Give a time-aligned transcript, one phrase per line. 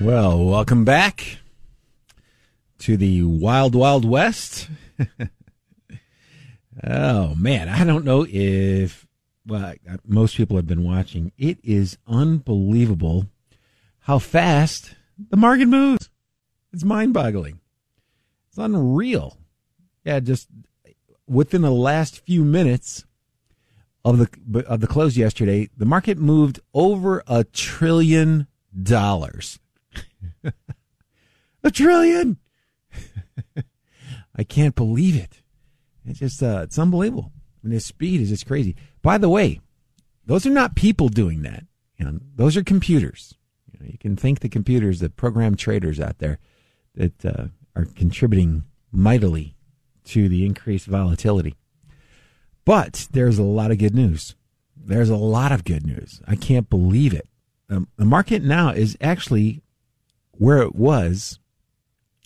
[0.00, 1.40] Well, welcome back
[2.78, 4.70] to the Wild Wild West.
[6.82, 9.06] oh man, I don't know if
[9.46, 9.74] well,
[10.06, 11.32] most people have been watching.
[11.36, 13.26] It is unbelievable
[13.98, 14.94] how fast
[15.28, 16.08] the market moves.
[16.72, 17.60] It's mind-boggling.
[18.48, 19.36] It's unreal.
[20.02, 20.48] Yeah, just
[21.28, 23.04] within the last few minutes
[24.02, 28.46] of the of the close yesterday, the market moved over a trillion
[28.82, 29.58] dollars.
[31.62, 32.38] a trillion.
[34.36, 35.42] I can't believe it.
[36.04, 37.32] It's just uh, it's unbelievable.
[37.62, 38.76] I mean, the speed is just crazy.
[39.02, 39.60] By the way,
[40.26, 41.64] those are not people doing that.
[41.98, 43.34] You know, those are computers.
[43.70, 46.38] You, know, you can thank the computers, the program traders out there
[46.94, 49.54] that uh, are contributing mightily
[50.04, 51.54] to the increased volatility.
[52.64, 54.34] But there's a lot of good news.
[54.76, 56.20] There's a lot of good news.
[56.26, 57.28] I can't believe it.
[57.68, 59.62] Um, the market now is actually
[60.40, 61.38] where it was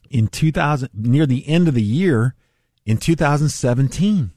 [0.08, 2.36] in 2000 near the end of the year
[2.86, 4.30] in 2017.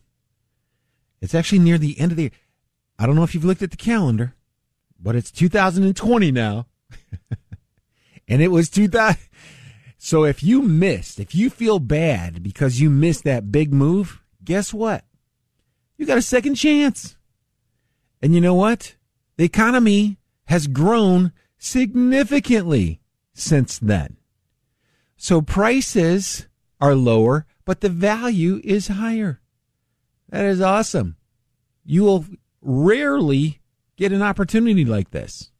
[1.21, 2.31] It's actually near the end of the year.
[2.97, 4.33] I don't know if you've looked at the calendar,
[4.99, 6.65] but it's 2020 now.
[8.27, 9.21] and it was 2000
[9.99, 14.73] So if you missed, if you feel bad because you missed that big move, guess
[14.73, 15.05] what?
[15.97, 17.15] You got a second chance.
[18.23, 18.95] And you know what?
[19.37, 23.01] The economy has grown significantly
[23.37, 24.17] since then.
[25.15, 26.47] So prices
[26.79, 29.41] are lower, but the value is higher.
[30.29, 31.17] That is awesome.
[31.85, 32.25] You will
[32.61, 33.61] rarely
[33.95, 35.51] get an opportunity like this.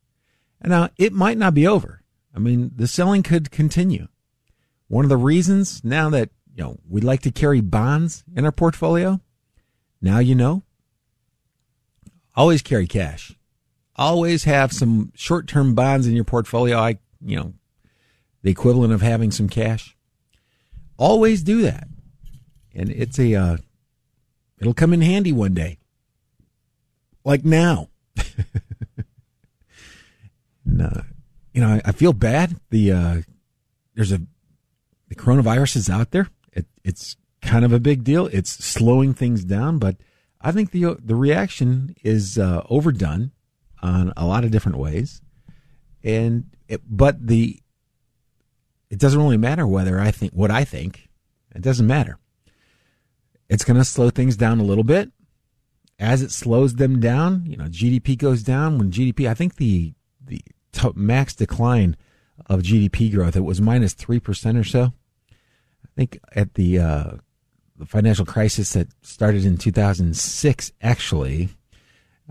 [0.62, 2.04] And now it might not be over.
[2.36, 4.08] I mean, the selling could continue.
[4.88, 8.52] One of the reasons now that, you know, we like to carry bonds in our
[8.52, 9.20] portfolio,
[10.02, 10.64] now you know.
[12.36, 13.34] Always carry cash.
[13.96, 16.78] Always have some short-term bonds in your portfolio.
[16.78, 17.54] I, you know,
[18.48, 19.94] the equivalent of having some cash.
[20.96, 21.86] Always do that.
[22.74, 23.58] And it's a, uh,
[24.58, 25.80] it'll come in handy one day.
[27.26, 27.90] Like now.
[30.66, 31.04] no,
[31.52, 32.56] you know, I, I, feel bad.
[32.70, 33.22] The, uh,
[33.96, 34.22] there's a,
[35.10, 36.30] the coronavirus is out there.
[36.54, 38.28] It, it's kind of a big deal.
[38.28, 39.98] It's slowing things down, but
[40.40, 43.32] I think the, the reaction is, uh, overdone
[43.82, 45.22] on a lot of different ways.
[46.02, 47.60] And, it, but the,
[48.90, 51.10] it doesn't really matter whether I think what I think.
[51.56, 52.18] It doesn't matter.
[53.50, 55.12] It's going to slow things down a little bit.
[56.00, 58.78] As it slows them down, you know, GDP goes down.
[58.78, 59.94] When GDP, I think the
[60.24, 60.42] the
[60.96, 61.98] max decline
[62.46, 64.94] of GDP growth it was minus three percent or so.
[65.32, 67.12] I think at the uh,
[67.78, 71.50] the financial crisis that started in 2006, actually,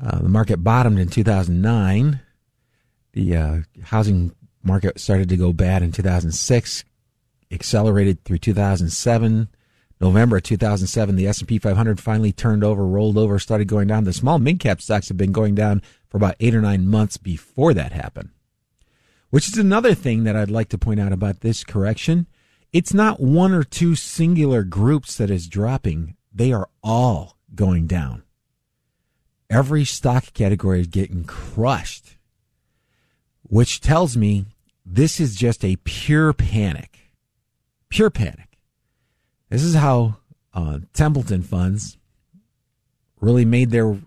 [0.01, 2.21] uh, the market bottomed in 2009.
[3.13, 4.33] The uh, housing
[4.67, 6.85] market started to go bad in 2006,
[7.51, 9.49] accelerated through 2007.
[9.99, 14.05] November 2007, the S&P 500 finally turned over, rolled over, started going down.
[14.05, 17.17] The small mid cap stocks have been going down for about eight or nine months
[17.17, 18.31] before that happened.
[19.31, 22.27] Which is another thing that I'd like to point out about this correction.
[22.73, 26.17] It's not one or two singular groups that is dropping.
[26.33, 28.23] They are all going down.
[29.49, 32.17] Every stock category is getting crushed,
[33.43, 34.47] which tells me
[34.87, 37.11] this is just a pure panic.
[37.89, 38.59] Pure panic.
[39.51, 40.19] This is how
[40.55, 41.99] uh, Templeton funds
[43.21, 43.99] really made their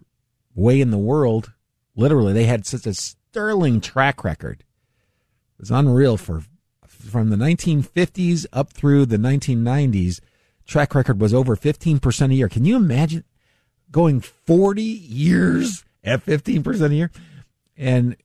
[0.55, 1.51] way in the world.
[1.95, 4.63] Literally, they had such a sterling track record.
[5.57, 6.43] It was unreal for
[6.99, 10.19] from the 1950s up through the 1990s,
[10.65, 12.49] track record was over 15% a year.
[12.49, 13.23] Can you imagine
[13.91, 17.11] going 40 years at 15% a year?
[17.77, 18.17] And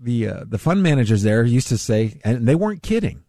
[0.00, 3.22] the uh, the fund managers there used to say, and they weren't kidding.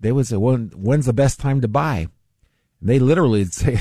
[0.00, 2.08] They would say, when, when's the best time to buy?
[2.80, 3.80] And they literally would say,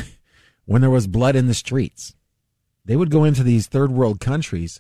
[0.66, 2.16] when there was blood in the streets.
[2.86, 4.80] They would go into these third world countries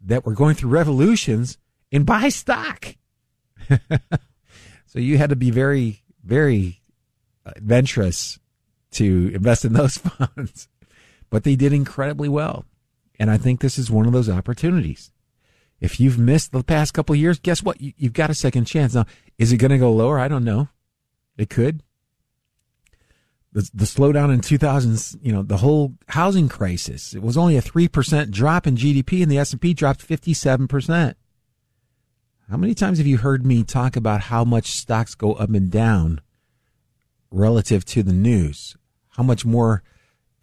[0.00, 1.58] that were going through revolutions
[1.92, 2.96] and buy stock.
[4.86, 6.80] so you had to be very, very
[7.44, 8.38] adventurous
[8.92, 10.68] to invest in those funds.
[11.30, 12.64] But they did incredibly well.
[13.18, 15.11] And I think this is one of those opportunities.
[15.82, 17.80] If you've missed the past couple years, guess what?
[17.80, 18.94] You, have got a second chance.
[18.94, 19.04] Now,
[19.36, 20.16] is it going to go lower?
[20.16, 20.68] I don't know.
[21.36, 21.82] It could.
[23.52, 27.62] The, the slowdown in 2000, you know, the whole housing crisis, it was only a
[27.62, 31.14] 3% drop in GDP and the S&P dropped 57%.
[32.48, 35.68] How many times have you heard me talk about how much stocks go up and
[35.68, 36.20] down
[37.32, 38.76] relative to the news?
[39.16, 39.82] How much more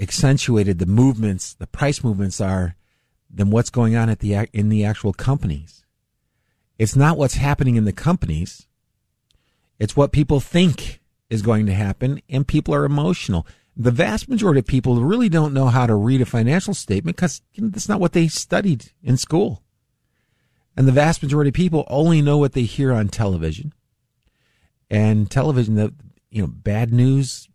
[0.01, 2.75] accentuated the movements, the price movements are
[3.29, 5.85] than what's going on at the in the actual companies.
[6.77, 8.67] It's not what's happening in the companies.
[9.77, 13.45] It's what people think is going to happen, and people are emotional.
[13.75, 17.41] The vast majority of people really don't know how to read a financial statement because
[17.53, 19.63] you know, that's not what they studied in school.
[20.75, 23.73] And the vast majority of people only know what they hear on television.
[24.89, 25.93] And television, the
[26.29, 27.47] you know, bad news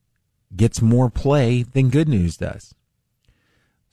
[0.54, 2.74] gets more play than good news does.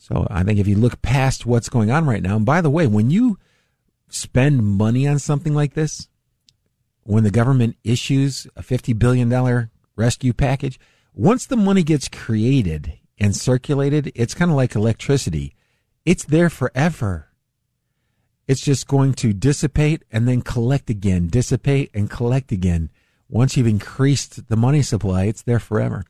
[0.01, 2.71] So I think if you look past what's going on right now, and by the
[2.71, 3.37] way, when you
[4.09, 6.07] spend money on something like this,
[7.03, 10.79] when the government issues a $50 billion rescue package,
[11.13, 15.53] once the money gets created and circulated, it's kind of like electricity.
[16.03, 17.27] It's there forever.
[18.47, 22.89] It's just going to dissipate and then collect again, dissipate and collect again.
[23.29, 26.05] Once you've increased the money supply, it's there forever.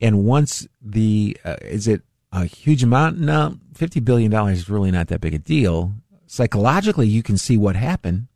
[0.00, 3.18] And once the, uh, is it a huge amount?
[3.18, 5.94] No, $50 billion is really not that big a deal.
[6.26, 8.28] Psychologically, you can see what happened.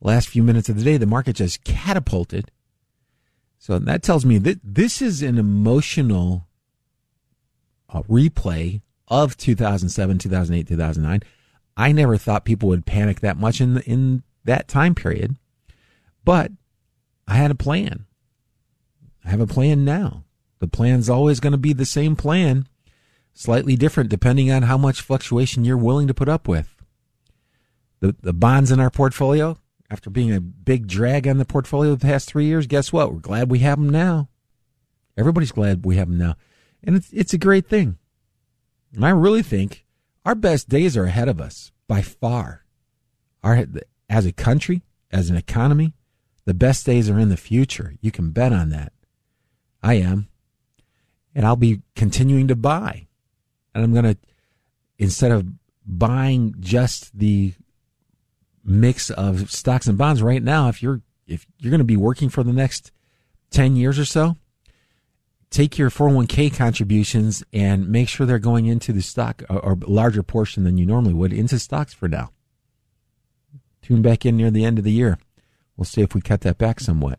[0.00, 2.50] Last few minutes of the day, the market just catapulted.
[3.58, 6.46] So that tells me that this is an emotional
[7.88, 11.22] uh, replay of 2007, 2008, 2009.
[11.76, 15.36] I never thought people would panic that much in in that time period,
[16.24, 16.50] but
[17.26, 18.06] I had a plan.
[19.24, 20.24] I have a plan now.
[20.58, 22.66] The plan's always going to be the same plan
[23.38, 26.74] slightly different depending on how much fluctuation you're willing to put up with.
[28.00, 29.56] The, the bonds in our portfolio,
[29.88, 33.12] after being a big drag on the portfolio the past three years, guess what?
[33.12, 34.28] We're glad we have them now.
[35.16, 36.34] Everybody's glad we have them now.
[36.82, 37.96] And it's, it's a great thing.
[38.92, 39.86] And I really think
[40.24, 42.64] our best days are ahead of us by far.
[43.44, 43.66] Our,
[44.10, 44.82] as a country,
[45.12, 45.94] as an economy,
[46.44, 47.94] the best days are in the future.
[48.00, 48.92] You can bet on that.
[49.80, 50.26] I am.
[51.36, 53.07] And I'll be continuing to buy
[53.74, 54.16] and I'm going to,
[54.98, 55.46] instead of
[55.86, 57.54] buying just the
[58.64, 62.28] mix of stocks and bonds right now, if you're, if you're going to be working
[62.28, 62.92] for the next
[63.50, 64.36] 10 years or so,
[65.50, 70.22] take your 401k contributions and make sure they're going into the stock or, or larger
[70.22, 72.30] portion than you normally would into stocks for now.
[73.82, 75.18] Tune back in near the end of the year.
[75.76, 77.18] We'll see if we cut that back somewhat.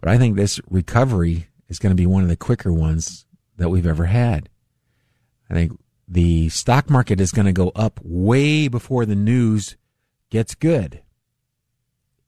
[0.00, 3.26] But I think this recovery is going to be one of the quicker ones
[3.56, 4.48] that we've ever had.
[5.48, 9.76] I think the stock market is going to go up way before the news
[10.30, 11.02] gets good.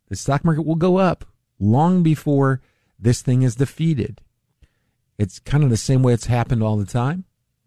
[0.09, 1.25] The stock market will go up
[1.59, 2.61] long before
[2.99, 4.21] this thing is defeated.
[5.19, 7.25] It's kind of the same way it's happened all the time,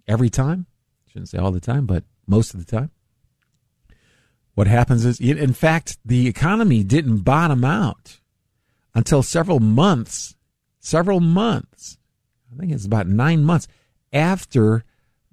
[0.07, 0.67] every time.
[1.07, 2.91] Shouldn't say all the time, but most of the time.
[4.53, 8.19] What happens is, in fact, the economy didn't bottom out
[8.93, 10.35] until several months,
[10.79, 11.97] several months,
[12.51, 13.67] I think it's about nine months
[14.11, 14.83] after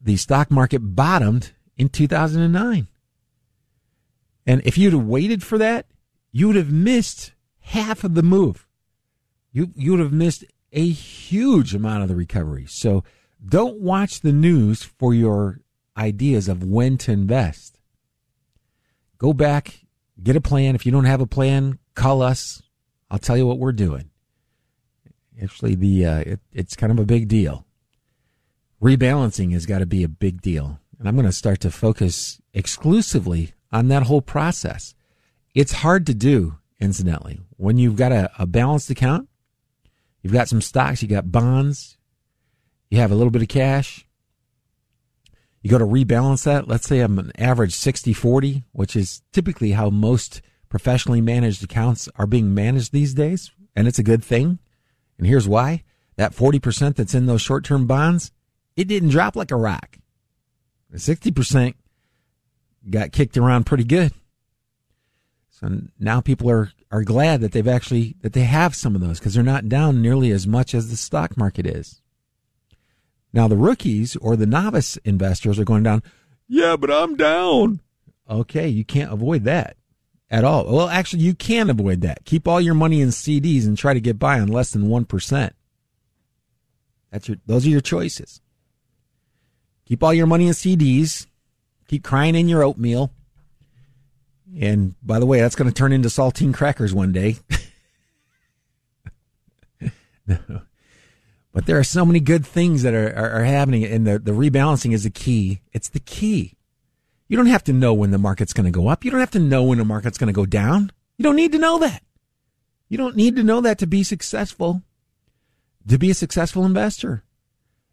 [0.06, 2.86] the stock market bottomed in 2009.
[4.46, 5.86] And if you'd have waited for that,
[6.30, 8.68] you would have missed half of the move.
[9.52, 12.66] You, you would have missed a huge amount of the recovery.
[12.68, 13.02] So
[13.44, 15.60] don't watch the news for your
[15.96, 17.80] ideas of when to invest.
[19.18, 19.86] Go back,
[20.22, 20.76] get a plan.
[20.76, 22.62] If you don't have a plan, call us.
[23.10, 24.10] I'll tell you what we're doing.
[25.42, 27.65] Actually, the uh, it, it's kind of a big deal
[28.82, 30.80] rebalancing has got to be a big deal.
[30.98, 34.94] And I'm going to start to focus exclusively on that whole process.
[35.54, 37.40] It's hard to do, incidentally.
[37.56, 39.28] When you've got a, a balanced account,
[40.22, 41.96] you've got some stocks, you got bonds,
[42.90, 44.06] you have a little bit of cash.
[45.60, 46.68] You go to rebalance that.
[46.68, 52.08] Let's say I'm an average 60 40, which is typically how most professionally managed accounts
[52.16, 54.58] are being managed these days and it's a good thing.
[55.18, 55.84] And here's why.
[56.16, 58.32] That 40% that's in those short-term bonds,
[58.76, 59.96] it didn't drop like a rock.
[60.94, 61.74] 60%
[62.90, 64.12] got kicked around pretty good.
[65.50, 69.18] So now people are, are glad that they've actually, that they have some of those
[69.18, 72.02] because they're not down nearly as much as the stock market is.
[73.32, 76.02] Now the rookies or the novice investors are going down.
[76.48, 77.80] Yeah, but I'm down.
[78.28, 78.68] Okay.
[78.68, 79.76] You can't avoid that
[80.30, 80.66] at all.
[80.66, 82.24] Well, actually, you can avoid that.
[82.24, 85.50] Keep all your money in CDs and try to get by on less than 1%.
[87.10, 88.40] That's your, those are your choices.
[89.86, 91.26] Keep all your money in CDs.
[91.88, 93.12] Keep crying in your oatmeal.
[94.58, 97.36] And by the way, that's going to turn into saltine crackers one day.
[100.26, 100.38] no.
[101.52, 104.32] But there are so many good things that are, are, are happening, and the, the
[104.32, 105.62] rebalancing is the key.
[105.72, 106.54] It's the key.
[107.28, 109.04] You don't have to know when the market's going to go up.
[109.04, 110.92] You don't have to know when the market's going to go down.
[111.16, 112.02] You don't need to know that.
[112.88, 114.82] You don't need to know that to be successful,
[115.88, 117.24] to be a successful investor.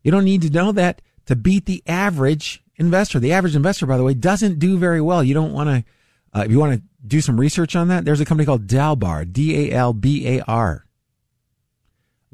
[0.03, 3.19] You don't need to know that to beat the average investor.
[3.19, 5.23] The average investor, by the way, doesn't do very well.
[5.23, 5.83] You don't want to,
[6.37, 9.31] uh, if you want to do some research on that, there's a company called Dalbar,
[9.31, 10.85] D-A-L-B-A-R.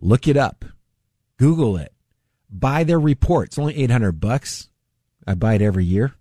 [0.01, 0.65] Look it up.
[1.37, 1.93] Google it.
[2.49, 3.49] Buy their report.
[3.49, 4.69] It's only 800 bucks.
[5.27, 6.15] I buy it every year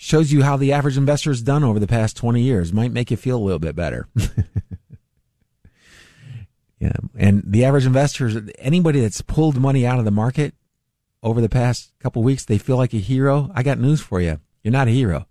[0.00, 2.72] shows you how the average investor has done over the past 20 years.
[2.72, 4.08] Might make you feel a little bit better.
[6.78, 6.92] yeah.
[7.16, 10.54] And the average investor, anybody that's pulled money out of the market
[11.22, 13.50] over the past couple weeks, they feel like a hero.
[13.54, 14.40] I got news for you.
[14.62, 15.26] You're not a hero.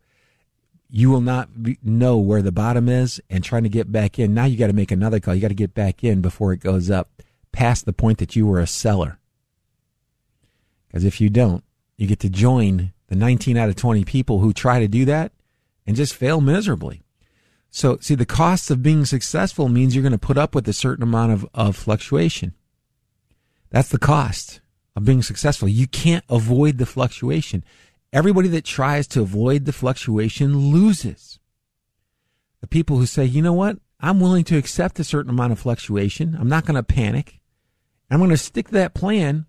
[0.89, 4.33] You will not be, know where the bottom is and trying to get back in.
[4.33, 5.35] Now you got to make another call.
[5.35, 8.45] You got to get back in before it goes up past the point that you
[8.45, 9.19] were a seller.
[10.87, 11.63] Because if you don't,
[11.97, 15.31] you get to join the 19 out of 20 people who try to do that
[15.85, 17.03] and just fail miserably.
[17.69, 20.73] So, see, the cost of being successful means you're going to put up with a
[20.73, 22.53] certain amount of, of fluctuation.
[23.69, 24.61] That's the cost
[24.97, 25.67] of being successful.
[25.69, 27.63] You can't avoid the fluctuation.
[28.11, 31.37] Everybody that tries to avoid the fluctuation loses.
[32.61, 33.77] The people who say, you know what?
[33.99, 36.35] I'm willing to accept a certain amount of fluctuation.
[36.37, 37.39] I'm not going to panic.
[38.09, 39.45] I'm going to stick to that plan.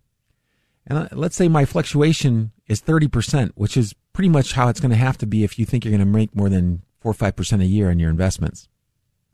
[0.87, 4.90] And uh, let's say my fluctuation is 30%, which is pretty much how it's going
[4.90, 7.14] to have to be if you think you're going to make more than 4 or
[7.14, 8.69] 5% a year on your investments.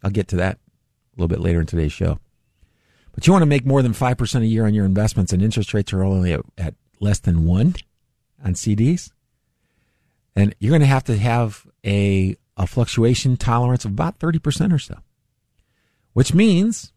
[0.05, 2.21] I'll get to that a little bit later in today's show.
[3.15, 5.73] But you want to make more than 5% a year on your investments and interest
[5.73, 7.75] rates are only at, at less than 1
[8.45, 9.13] on CDs.
[10.35, 14.79] And you're going to have to have a, a fluctuation tolerance of about 30% or
[14.79, 14.99] so,
[16.13, 16.93] which means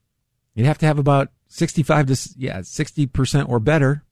[0.56, 4.04] you'd have to have about 65 to, yeah, 60% or better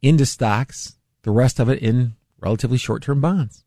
[0.00, 3.64] into stocks the rest of it in relatively short term bonds.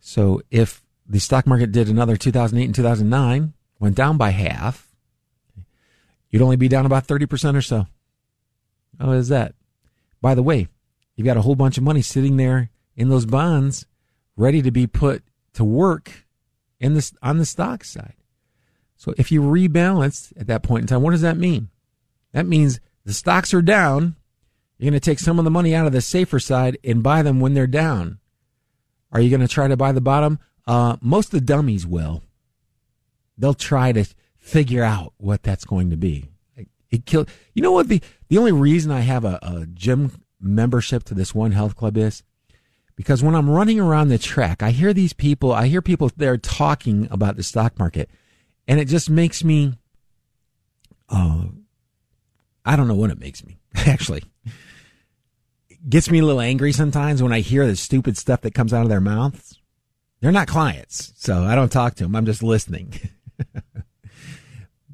[0.00, 4.85] So if the stock market did another 2008 and 2009, went down by half,
[6.36, 7.86] you'd only be down about 30% or so.
[9.00, 9.54] How is that?
[10.20, 10.68] By the way,
[11.14, 13.86] you've got a whole bunch of money sitting there in those bonds
[14.36, 15.22] ready to be put
[15.54, 16.26] to work
[16.78, 18.16] in this on the stock side.
[18.96, 21.70] So if you rebalance at that point in time, what does that mean?
[22.32, 24.14] That means the stocks are down,
[24.76, 27.22] you're going to take some of the money out of the safer side and buy
[27.22, 28.18] them when they're down.
[29.10, 30.38] Are you going to try to buy the bottom?
[30.66, 32.22] Uh, most of the dummies will.
[33.38, 34.04] They'll try to
[34.46, 36.30] figure out what that's going to be.
[36.88, 37.26] It kill.
[37.52, 41.34] You know what the the only reason I have a, a gym membership to this
[41.34, 42.22] one health club is
[42.94, 45.52] because when I'm running around the track, I hear these people.
[45.52, 48.08] I hear people there talking about the stock market,
[48.68, 49.74] and it just makes me.
[51.08, 51.46] Uh,
[52.64, 54.22] I don't know what it makes me actually
[55.88, 58.82] gets me a little angry sometimes when I hear the stupid stuff that comes out
[58.82, 59.60] of their mouths.
[60.20, 62.16] They're not clients, so I don't talk to them.
[62.16, 62.98] I'm just listening.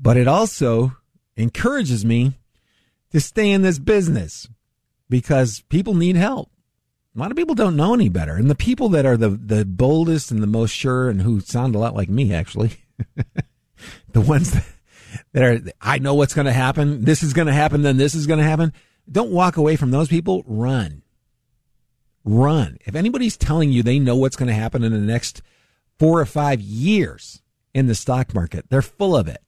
[0.03, 0.97] but it also
[1.37, 2.39] encourages me
[3.13, 4.49] to stay in this business
[5.09, 6.51] because people need help.
[7.15, 8.35] A lot of people don't know any better.
[8.35, 11.75] And the people that are the, the boldest and the most sure and who sound
[11.75, 12.73] a lot like me, actually,
[14.13, 14.65] the ones that,
[15.33, 17.05] that are, I know what's going to happen.
[17.05, 17.83] This is going to happen.
[17.83, 18.73] Then this is going to happen
[19.11, 20.43] don't walk away from those people.
[20.47, 21.03] Run.
[22.25, 22.79] Run.
[22.85, 25.43] If anybody's telling you they know what's going to happen in the next
[25.99, 27.43] four or five years
[27.75, 29.43] in the stock market, they're full of it.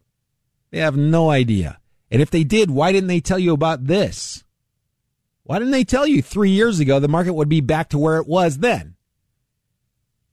[0.75, 1.79] They have no idea.
[2.11, 4.43] And if they did, why didn't they tell you about this?
[5.45, 8.17] Why didn't they tell you three years ago the market would be back to where
[8.17, 8.97] it was then?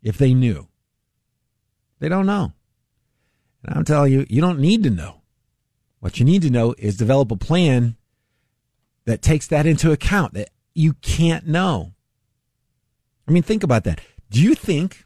[0.02, 0.68] If they knew.
[2.00, 2.54] They don't know.
[3.64, 5.22] And I'm telling you, you don't need to know.
[6.00, 7.96] What you need to know is develop a plan
[9.06, 11.94] that takes that into account that you can't know.
[13.28, 14.02] I mean, think about that.
[14.32, 15.06] Do you think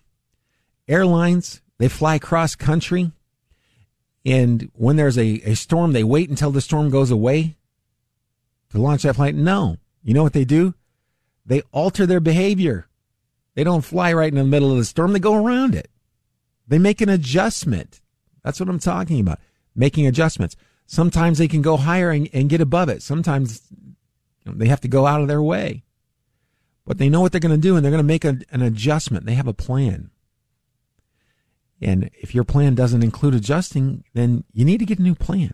[0.88, 3.12] airlines, they fly cross country
[4.26, 7.58] And when there's a, a storm, they wait until the storm goes away
[8.72, 9.36] to launch that flight.
[9.36, 9.78] No.
[10.04, 10.74] You know what they do?
[11.46, 12.88] They alter their behavior.
[13.54, 15.14] They don't fly right in the middle of the storm.
[15.14, 15.90] They go around it.
[16.68, 18.02] They make an adjustment.
[18.44, 19.40] That's what I'm talking about.
[19.76, 20.56] Making adjustments.
[20.88, 23.04] Sometimes they can go higher and, and get above it.
[23.04, 23.62] Sometimes
[24.46, 25.84] they have to go out of their way.
[26.86, 28.62] But they know what they're going to do and they're going to make a, an
[28.62, 29.26] adjustment.
[29.26, 30.12] They have a plan.
[31.82, 35.54] And if your plan doesn't include adjusting, then you need to get a new plan.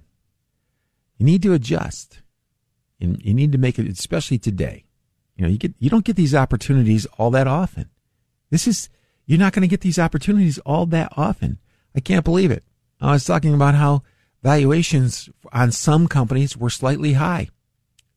[1.18, 2.22] You need to adjust.
[3.00, 4.86] And you need to make it, especially today.
[5.36, 7.90] You know, you get, you don't get these opportunities all that often.
[8.52, 8.90] This is,
[9.26, 11.58] you're not going to get these opportunities all that often.
[11.96, 12.64] I can't believe it.
[13.00, 14.04] I was talking about how
[14.44, 17.50] valuations on some companies were slightly high.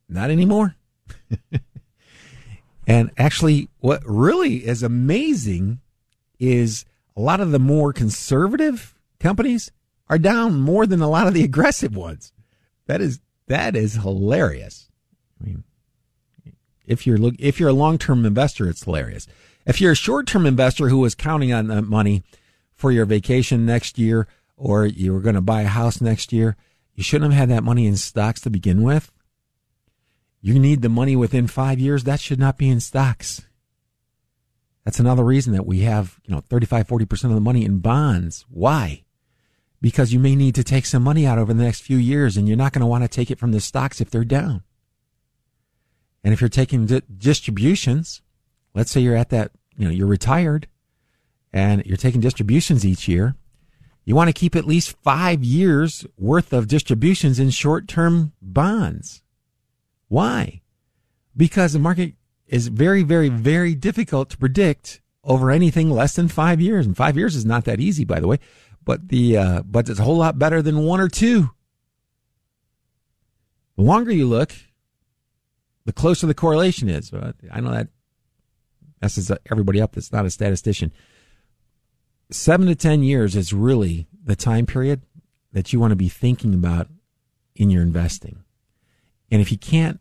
[0.08, 0.76] Not anymore.
[2.86, 5.80] and actually, what really is amazing
[6.38, 6.84] is
[7.16, 9.70] a lot of the more conservative companies
[10.08, 12.32] are down more than a lot of the aggressive ones.
[12.86, 14.90] That is that is hilarious.
[15.40, 15.64] I mean,
[16.86, 19.26] if you're look if you're a long term investor, it's hilarious.
[19.66, 22.22] If you're a short term investor who was counting on that money
[22.74, 26.56] for your vacation next year, or you were going to buy a house next year,
[26.94, 29.10] you shouldn't have had that money in stocks to begin with.
[30.40, 32.04] You need the money within five years.
[32.04, 33.42] That should not be in stocks.
[34.84, 38.44] That's another reason that we have, you know, 35, 40% of the money in bonds.
[38.50, 39.04] Why?
[39.80, 42.46] Because you may need to take some money out over the next few years and
[42.46, 44.62] you're not going to want to take it from the stocks if they're down.
[46.22, 48.22] And if you're taking di- distributions,
[48.74, 50.68] let's say you're at that, you know, you're retired
[51.52, 53.36] and you're taking distributions each year,
[54.04, 59.22] you want to keep at least five years worth of distributions in short term bonds.
[60.08, 60.60] Why?
[61.36, 62.14] Because the market
[62.54, 66.86] is very, very, very difficult to predict over anything less than five years.
[66.86, 68.38] And five years is not that easy, by the way,
[68.84, 71.50] but the, uh, but it's a whole lot better than one or two.
[73.76, 74.54] The longer you look,
[75.84, 77.12] the closer the correlation is.
[77.52, 77.88] I know that
[79.02, 80.92] messes everybody up that's not a statistician.
[82.30, 85.02] Seven to 10 years is really the time period
[85.52, 86.86] that you want to be thinking about
[87.56, 88.44] in your investing.
[89.28, 89.98] And if you can't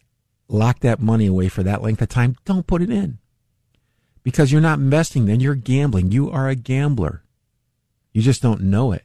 [0.54, 3.18] lock that money away for that length of time, don't put it in.
[4.22, 6.12] Because you're not investing, then you're gambling.
[6.12, 7.24] You are a gambler.
[8.14, 9.04] You just don't know it.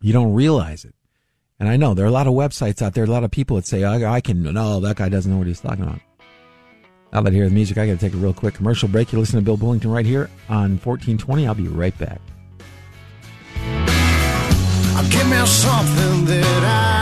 [0.00, 0.94] You don't realize it.
[1.58, 3.56] And I know there are a lot of websites out there, a lot of people
[3.56, 6.00] that say, I, I can, no, that guy doesn't know what he's talking about.
[7.12, 9.12] Now that I hear the music, I got to take a real quick commercial break.
[9.12, 11.46] You're listening to Bill Bullington right here on 1420.
[11.46, 12.20] I'll be right back.
[15.10, 16.93] Give me something that I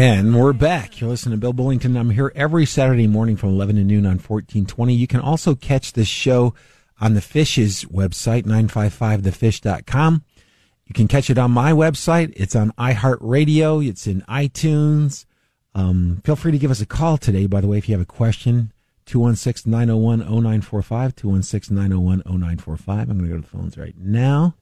[0.00, 1.00] And we're back.
[1.00, 1.98] You're listening to Bill Bullington.
[1.98, 4.94] I'm here every Saturday morning from 11 to noon on 1420.
[4.94, 6.54] You can also catch this show
[7.00, 10.22] on the Fish's website, 955thefish.com.
[10.86, 12.32] You can catch it on my website.
[12.36, 13.84] It's on iHeartRadio.
[13.84, 15.26] It's in iTunes.
[15.74, 18.00] Um, feel free to give us a call today, by the way, if you have
[18.00, 18.72] a question.
[19.06, 21.16] 216 901 0945.
[21.16, 23.10] 216 901 0945.
[23.10, 24.54] I'm going to go to the phones right now.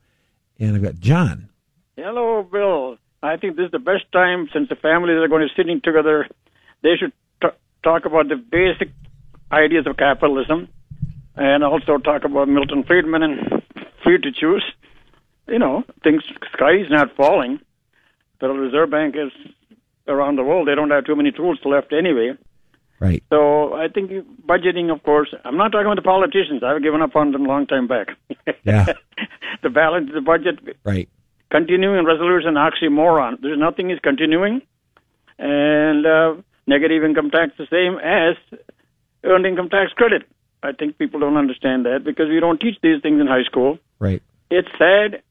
[0.59, 1.51] And I've got John.
[1.95, 2.97] Hello, Bill.
[3.23, 5.81] I think this is the best time since the families are going to be sitting
[5.81, 6.29] together.
[6.83, 7.49] They should t-
[7.83, 8.91] talk about the basic
[9.51, 10.69] ideas of capitalism
[11.35, 13.63] and also talk about Milton Friedman and
[14.03, 14.65] free to choose.
[15.49, 17.61] You know, things, sky is not falling.
[18.41, 19.33] Federal Reserve Bank is
[20.09, 20.69] around the world.
[20.69, 22.33] They don't have too many tools left anyway.
[22.99, 23.23] Right.
[23.31, 24.11] So I think
[24.47, 26.63] budgeting, of course, I'm not talking about the politicians.
[26.63, 28.09] I've given up on them a long time back.
[28.65, 28.87] Yeah.
[29.63, 31.09] the balance, of the budget, Right.
[31.51, 33.41] Continuing resolution oxymoron.
[33.41, 34.63] There's nothing is continuing,
[35.39, 36.35] and uh,
[36.67, 38.37] negative income tax the same as
[39.25, 40.23] earned income tax credit.
[40.63, 43.79] I think people don't understand that because we don't teach these things in high school.
[43.99, 44.23] Right.
[44.51, 45.23] It's sad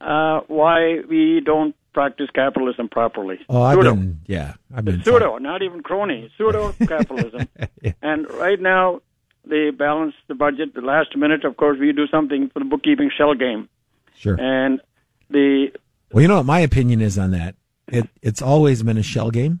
[0.00, 3.38] uh, why we don't practice capitalism properly.
[3.48, 3.94] Oh, I've Pseudo.
[3.94, 5.02] been, yeah, I've been.
[5.04, 7.48] pseudo, not even crony, pseudo capitalism.
[8.02, 9.00] And right now,
[9.46, 10.74] they balance the budget.
[10.74, 13.68] The last minute, of course, we do something for the bookkeeping shell game,
[14.16, 14.36] Sure.
[14.40, 14.80] and
[15.30, 15.70] the
[16.12, 17.54] Well, you know what my opinion is on that?
[17.88, 19.60] It, it's always been a shell game.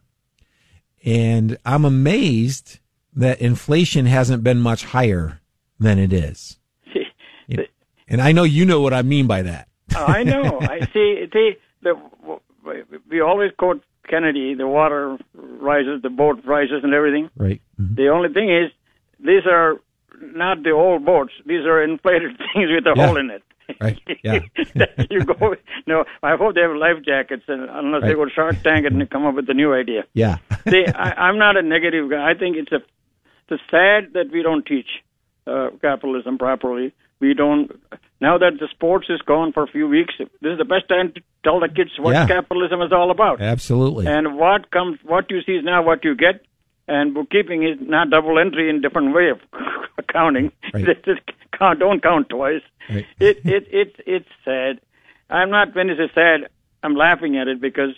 [1.04, 2.78] And I'm amazed
[3.14, 5.40] that inflation hasn't been much higher
[5.78, 6.58] than it is.
[8.06, 9.66] And I know you know what I mean by that.
[9.96, 10.58] I know.
[10.60, 11.24] I see.
[11.32, 11.94] See, the,
[13.10, 17.30] we always quote Kennedy, the water rises, the boat rises, and everything.
[17.34, 17.62] Right.
[17.80, 17.96] Mhm.
[17.96, 18.70] The only thing is,
[19.20, 19.76] these are
[20.20, 21.32] not the old boats.
[21.46, 23.06] These are inflated things with a Yeah.
[23.06, 23.42] hole in it.
[23.80, 24.40] Right, yeah.
[25.10, 25.54] you go.
[25.86, 29.08] No, I hope they have life jackets, and unless they go to Shark Tank and
[29.10, 30.04] come up with a new idea.
[30.14, 30.38] Yeah.
[30.68, 32.30] See, I, I'm not a negative guy.
[32.30, 32.80] I think it's a
[33.48, 34.88] it's sad that we don't teach
[35.46, 36.92] uh, capitalism properly.
[37.20, 37.70] We don't.
[38.20, 41.12] Now that the sports is gone for a few weeks, this is the best time
[41.12, 42.26] to tell the kids what Yeah.
[42.26, 43.40] capitalism is all about.
[43.40, 44.06] Absolutely.
[44.06, 46.42] And what comes, what you see is now what you get,
[46.88, 49.38] and bookkeeping is not double entry in different way of
[49.98, 50.52] accounting.
[50.72, 50.84] Right.
[51.04, 51.20] Just
[51.58, 52.62] count, don't count twice.
[52.88, 53.06] Right.
[53.18, 54.80] It it it's it's sad.
[55.30, 56.48] I'm not when it's sad.
[56.82, 57.94] I'm laughing at it because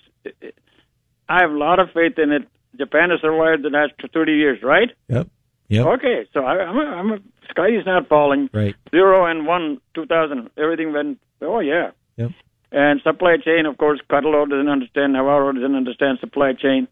[1.28, 2.48] I have a lot of faith in it.
[2.78, 4.90] Japan has survived the last 30 years, right?
[5.08, 5.28] Yep.
[5.68, 5.86] Yep.
[5.86, 7.18] Okay, so I, I'm a, I'm a,
[7.50, 8.48] sky is not falling.
[8.52, 8.74] Right.
[8.90, 11.18] Zero and one, 2000, everything went.
[11.40, 11.90] Oh yeah.
[12.16, 12.30] Yep.
[12.70, 16.86] And supply chain, of course, Kudlow doesn't understand, Navarro doesn't understand supply chain.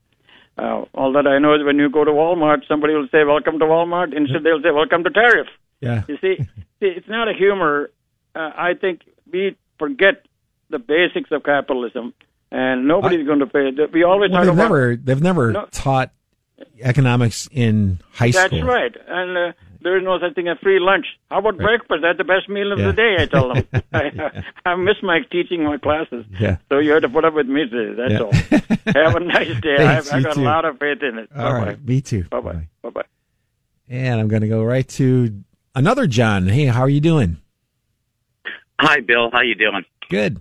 [0.57, 3.59] Uh, all that I know is when you go to Walmart, somebody will say, welcome
[3.59, 4.17] to Walmart.
[4.17, 5.49] Instead, they'll say, welcome to tariff.
[5.81, 6.03] Yeah.
[6.09, 6.37] You see,
[6.81, 7.91] see it's not a humor.
[8.35, 10.25] Uh, I think we forget
[10.71, 12.15] the basics of capitalism,
[12.53, 13.71] and nobody's going to pay.
[13.93, 15.67] We always Well, they've about never they've never No.
[15.73, 16.11] taught
[16.81, 18.61] economics in high That's school.
[18.61, 18.97] That's right.
[19.09, 19.53] And uh,
[19.85, 21.07] there is no such thing as free lunch.
[21.31, 22.01] How about breakfast?
[22.03, 22.87] That's the best meal of Yeah.
[22.87, 23.69] the day, I tell them.
[23.93, 26.25] I, I miss my teaching my classes.
[26.41, 26.57] Yeah.
[26.69, 27.95] So you have to put up with me today.
[27.97, 28.21] That's Yeah.
[28.21, 28.33] all.
[29.05, 29.77] Have a nice day.
[29.77, 30.41] Thanks, I, I you got too.
[30.41, 31.29] a lot of faith in it.
[31.37, 31.67] All Bye-bye.
[31.67, 31.85] right.
[31.85, 32.25] Me too.
[32.25, 32.69] Bye-bye.
[32.83, 33.03] Bye-bye.
[33.89, 35.43] And I'm going to go right to
[35.75, 36.49] another John.
[36.49, 37.37] Hey, how are you doing?
[38.81, 39.31] Hi, Bill.
[39.33, 39.85] How you doing?
[40.11, 40.41] Good.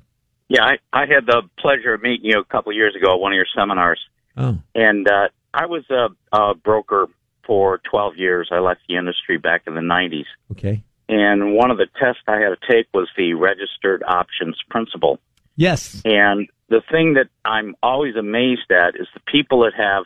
[0.49, 3.19] Yeah, I, I had the pleasure of meeting you a couple of years ago at
[3.19, 3.99] one of your seminars,
[4.35, 7.07] Oh, and uh, I was a, a broker
[7.45, 8.49] for 12 years.
[8.51, 10.83] I left the industry back in the 90s, okay.
[11.09, 15.19] and one of the tests I had to take was the registered options principle.
[15.55, 16.01] Yes.
[16.05, 20.05] And the thing that I'm always amazed at is the people that have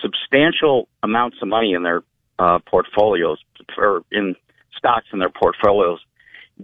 [0.00, 2.02] substantial amounts of money in their
[2.38, 3.38] uh, portfolios
[3.76, 4.36] or in
[4.76, 5.98] stocks in their portfolios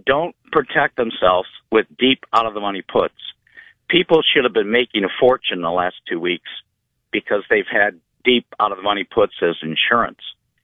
[0.05, 3.15] don't protect themselves with deep out of the money puts.
[3.89, 6.49] People should have been making a fortune the last two weeks
[7.11, 10.19] because they've had deep out of the money puts as insurance.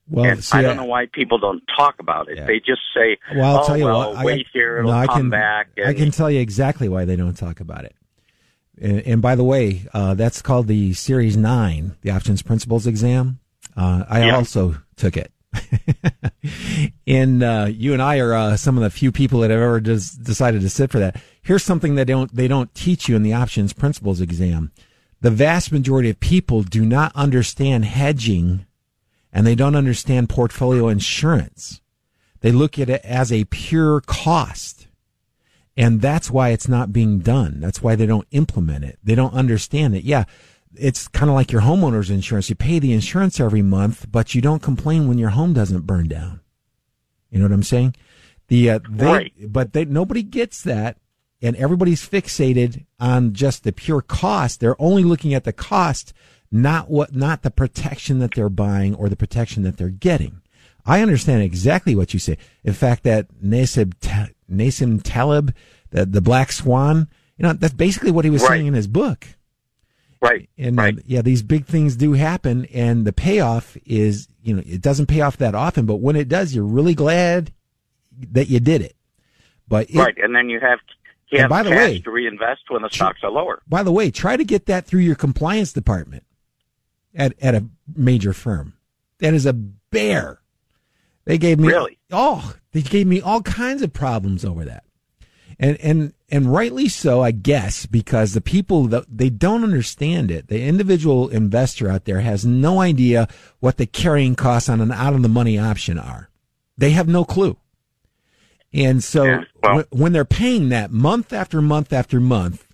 [0.09, 2.37] Well, and see, I don't know why people don't talk about it.
[2.37, 2.45] Yeah.
[2.45, 4.17] They just say, Well, I'll "Oh tell you well, what.
[4.17, 7.05] I- wait here, it'll no, I come can, back." I can tell you exactly why
[7.05, 7.95] they don't talk about it.
[8.81, 13.39] And, and by the way, uh, that's called the Series 9, the Options Principles exam.
[13.77, 14.35] Uh, I Yeah.
[14.35, 15.31] also took it.
[17.07, 19.79] and uh, you and I are uh, some of the few people that have ever
[19.79, 21.21] decided to sit for that.
[21.41, 24.71] Here's something that don't they don't teach you in the Options Principles exam.
[25.21, 28.65] The vast majority of people do not understand hedging,
[29.31, 31.81] and they don't understand portfolio insurance.
[32.41, 34.87] They look at it as a pure cost.
[35.77, 37.59] And that's why it's not being done.
[37.59, 38.99] That's why they don't implement it.
[39.03, 40.03] They don't understand it.
[40.03, 40.25] Yeah.
[40.75, 42.49] It's kind of like your homeowner's insurance.
[42.49, 46.07] You pay the insurance every month, but you don't complain when your home doesn't burn
[46.07, 46.41] down.
[47.29, 47.95] You know what I'm saying?
[48.47, 49.33] The, uh, they, Right.
[49.47, 50.97] but they, nobody gets that.
[51.41, 54.59] And everybody's fixated on just the pure cost.
[54.59, 56.13] They're only looking at the cost,
[56.51, 60.41] not what, not the protection that they're buying or the protection that they're getting.
[60.85, 62.37] I understand exactly what you say.
[62.63, 65.53] In fact, that Nasib, Ta- Nassim Taleb,
[65.91, 68.49] the, the Black Swan, you know, that's basically what he was Right.
[68.49, 69.27] saying in his book.
[70.21, 74.61] right, And uh, yeah, these big things do happen, and the payoff is, you know,
[74.65, 77.51] it doesn't pay off that often, but when it does, you're really glad
[78.31, 78.95] that you did it.
[79.67, 80.79] But it, right, and then you have
[81.31, 83.61] you And by the cash way- to reinvest when the stocks are lower.
[83.67, 86.23] by the way, try to get that through your compliance department
[87.15, 87.65] at at a
[87.95, 88.73] major firm.
[89.19, 90.39] That is a bear.
[91.25, 91.97] They gave me Really?
[92.11, 94.83] oh, they gave me all kinds of problems over that.
[95.59, 100.47] And and and rightly so, I guess, because the people that they don't understand it.
[100.47, 103.27] The individual investor out there has no idea
[103.59, 106.29] what the carrying costs on an out of the money option are.
[106.77, 107.57] They have no clue.
[108.73, 112.65] And so Yeah, well- wh- when they're paying that month after month after month,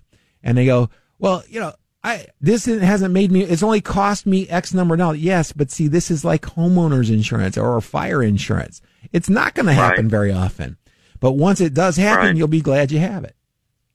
[0.42, 1.72] and they go, well, you know,
[2.04, 3.42] I this hasn't made me.
[3.42, 5.18] It's only cost me X number of dollars.
[5.18, 8.80] Yes, but see, this is like homeowners insurance or fire insurance.
[9.12, 10.10] It's not going to happen Right.
[10.10, 10.76] very often,
[11.18, 12.36] but once it does happen, Right.
[12.36, 13.34] you'll be glad you have it.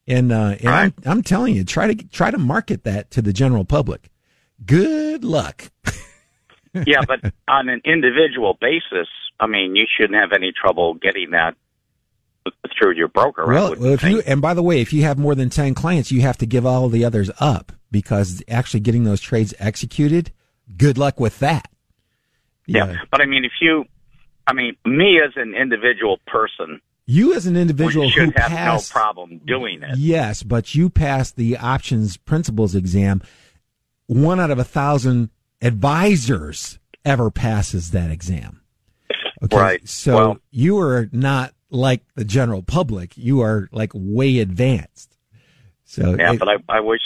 [0.05, 0.93] And uh, and Right.
[1.05, 4.09] I'm, I'm telling you, try to try to market that to the general public.
[4.65, 5.71] Good luck.
[6.85, 9.07] yeah, but on an individual basis,
[9.39, 11.55] I mean, you shouldn't have any trouble getting that
[12.77, 13.43] through your broker.
[13.51, 16.11] I Well, if you and by the way, if you have more than ten clients,
[16.11, 20.31] you have to give all the others up because actually getting those trades executed.
[20.77, 21.67] Good luck with that.
[22.65, 22.97] yeah.
[23.11, 23.85] but I mean, if you,
[24.47, 28.93] I mean, me as an individual person You as an individual should who have passed,
[28.95, 29.97] no problem doing it.
[29.97, 33.21] yes, but you passed the options principles exam.
[34.07, 35.29] one out of a thousand
[35.61, 38.61] advisors ever passes that exam.
[39.43, 39.87] Okay, Right.
[39.87, 43.17] So Well- you are not like the general public.
[43.17, 45.17] You are like way advanced.
[45.85, 47.01] So Yeah, it- but I, I wish,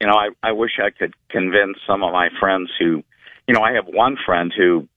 [0.00, 3.02] you know, I, I wish I could convince some of my friends who,
[3.46, 4.88] you know, I have one friend who,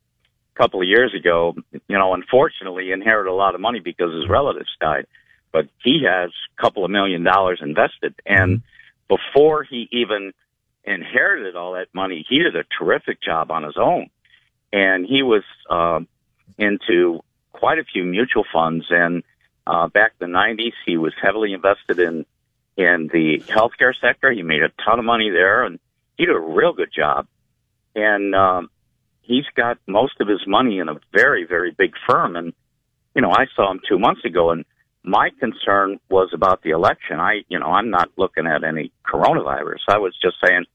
[0.56, 4.30] a couple of years ago, you know, unfortunately inherited a lot of money because his
[4.30, 5.08] relatives died,
[5.52, 8.62] but he has a couple of million dollars invested, and
[9.08, 10.34] before he even
[10.84, 14.10] inherited all that money, he did a terrific job on his own,
[14.74, 16.08] and he was um,
[16.58, 19.24] into quite a few mutual funds, and
[19.68, 22.26] uh, back in the '90s, he was heavily invested in
[22.78, 24.32] in the healthcare sector.
[24.32, 25.80] He made a ton of money there, and
[26.18, 27.28] he did a real good job.
[27.96, 28.70] And um,
[29.22, 32.36] he's got most of his money in a very, very big firm.
[32.36, 32.54] And
[33.16, 34.64] you know, I saw him two months ago, and
[35.04, 37.20] my concern was about the election.
[37.20, 39.80] I, you know, I'm not looking at any coronavirus.
[39.88, 40.66] I was just saying,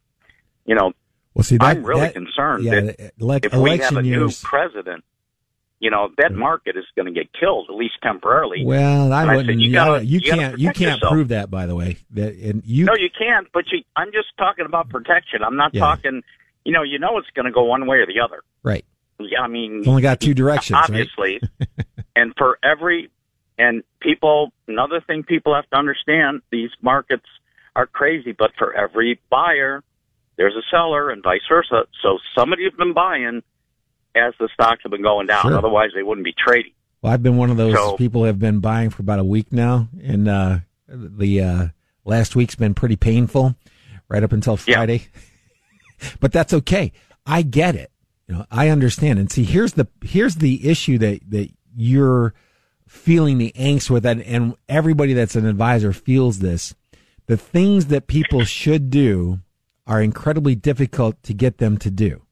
[0.66, 0.92] you know,
[1.34, 4.42] well, see, that, I'm really that- concerned yeah, that elec- if we have a years.
[4.42, 5.04] new president,
[5.84, 6.36] you know, that mm.
[6.36, 8.64] market is going to get killed at least temporarily.
[8.64, 9.60] Well, I I said, wouldn't.
[9.60, 10.58] you gotta- you you can't.
[10.58, 11.12] You can't yourself.
[11.12, 11.98] prove that, by the way.
[12.12, 12.86] That and you.
[12.86, 13.46] No, you can't.
[13.52, 15.44] But you, I'm just talking about protection.
[15.44, 15.80] I'm not Yeah.
[15.80, 16.22] talking.
[16.64, 18.40] You know, you know it's going to go one way or the other.
[18.62, 18.84] right.
[19.20, 20.84] Yeah, I mean, It's only got two directions, right?
[20.84, 21.40] obviously.
[22.16, 23.10] and for every
[23.58, 27.26] and people, another thing people have to understand: these markets
[27.76, 28.32] are crazy.
[28.32, 29.84] But for every buyer,
[30.36, 31.84] there's a seller, and vice versa.
[32.02, 33.42] So somebody has been buying
[34.14, 35.42] as the stocks have been going down.
[35.42, 35.56] Sure.
[35.58, 36.72] Otherwise, they wouldn't be trading.
[37.02, 39.24] Well, I've been one of those So- people who have been buying for about a
[39.24, 41.66] week now, and uh, the uh,
[42.04, 43.54] last week's been pretty painful,
[44.08, 44.76] right up until Yeah.
[44.76, 45.06] Friday.
[46.20, 46.92] but that's okay.
[47.26, 47.90] I get it.
[48.28, 49.18] You know, I understand.
[49.18, 52.32] And see, here's the here's the issue that that you're
[52.86, 56.74] feeling the angst with, and, and everybody that's an advisor feels this.
[57.26, 59.40] The things that people should do
[59.86, 62.22] are incredibly difficult to get them to do.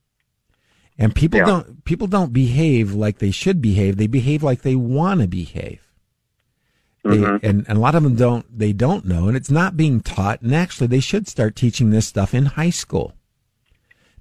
[0.97, 1.45] And people Yeah.
[1.45, 3.97] don't people don't behave like they should behave.
[3.97, 5.79] They behave like they want to behave.
[7.03, 7.45] They, Mm-hmm.
[7.45, 10.41] and, and a lot of them don't they don't know and it's not being taught
[10.41, 13.13] and actually they should start teaching this stuff in high school.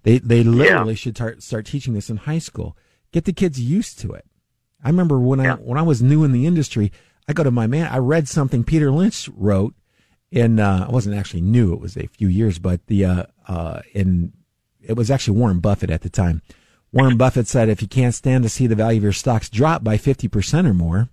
[0.03, 2.77] They they literally should start start teaching this in high school.
[3.13, 4.25] Get the kids used to it.
[4.83, 6.91] I remember when I when I was new in the industry,
[7.29, 7.87] I go to my man.
[7.93, 9.75] I read something Peter Lynch wrote,
[10.33, 11.73] and uh, I wasn't actually new.
[11.73, 14.33] It was a few years, but the uh, uh, in
[14.81, 16.43] it was actually Warren Buffett at the time.
[16.93, 19.83] Warren Buffett said, "If you can't stand to see the value of your stocks drop
[19.83, 21.09] by fifty percent or more,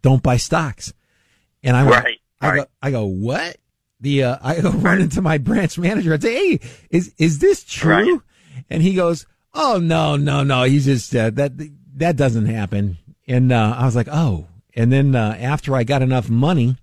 [0.00, 0.92] don't buy stocks."
[1.62, 2.66] And I went, Right, I go.
[2.82, 3.56] I go, what?
[4.00, 7.64] The uh, I go run into my branch manager and say, "Hey, is is this
[7.64, 8.20] true?" Right.
[8.70, 10.64] And he goes, "Oh no, no, no.
[10.64, 11.52] He's just uh, that
[11.96, 16.00] that doesn't happen." And uh, I was like, "Oh." And then uh, after I got
[16.00, 16.76] enough money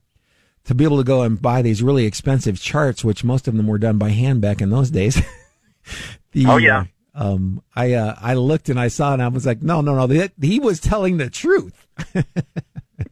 [0.65, 3.65] to be able to go and buy these really expensive charts, which most of them
[3.65, 5.15] were done by hand back in those days.
[6.32, 6.86] the, Oh, yeah.
[7.19, 10.08] Um, I uh, I looked and I saw and I was like, no, no, no.
[10.08, 11.86] That, he was telling the truth.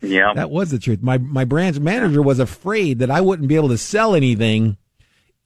[0.02, 0.34] Yeah.
[0.34, 1.02] That was the truth.
[1.02, 4.76] My my branch manager was afraid that I wouldn't be able to sell anything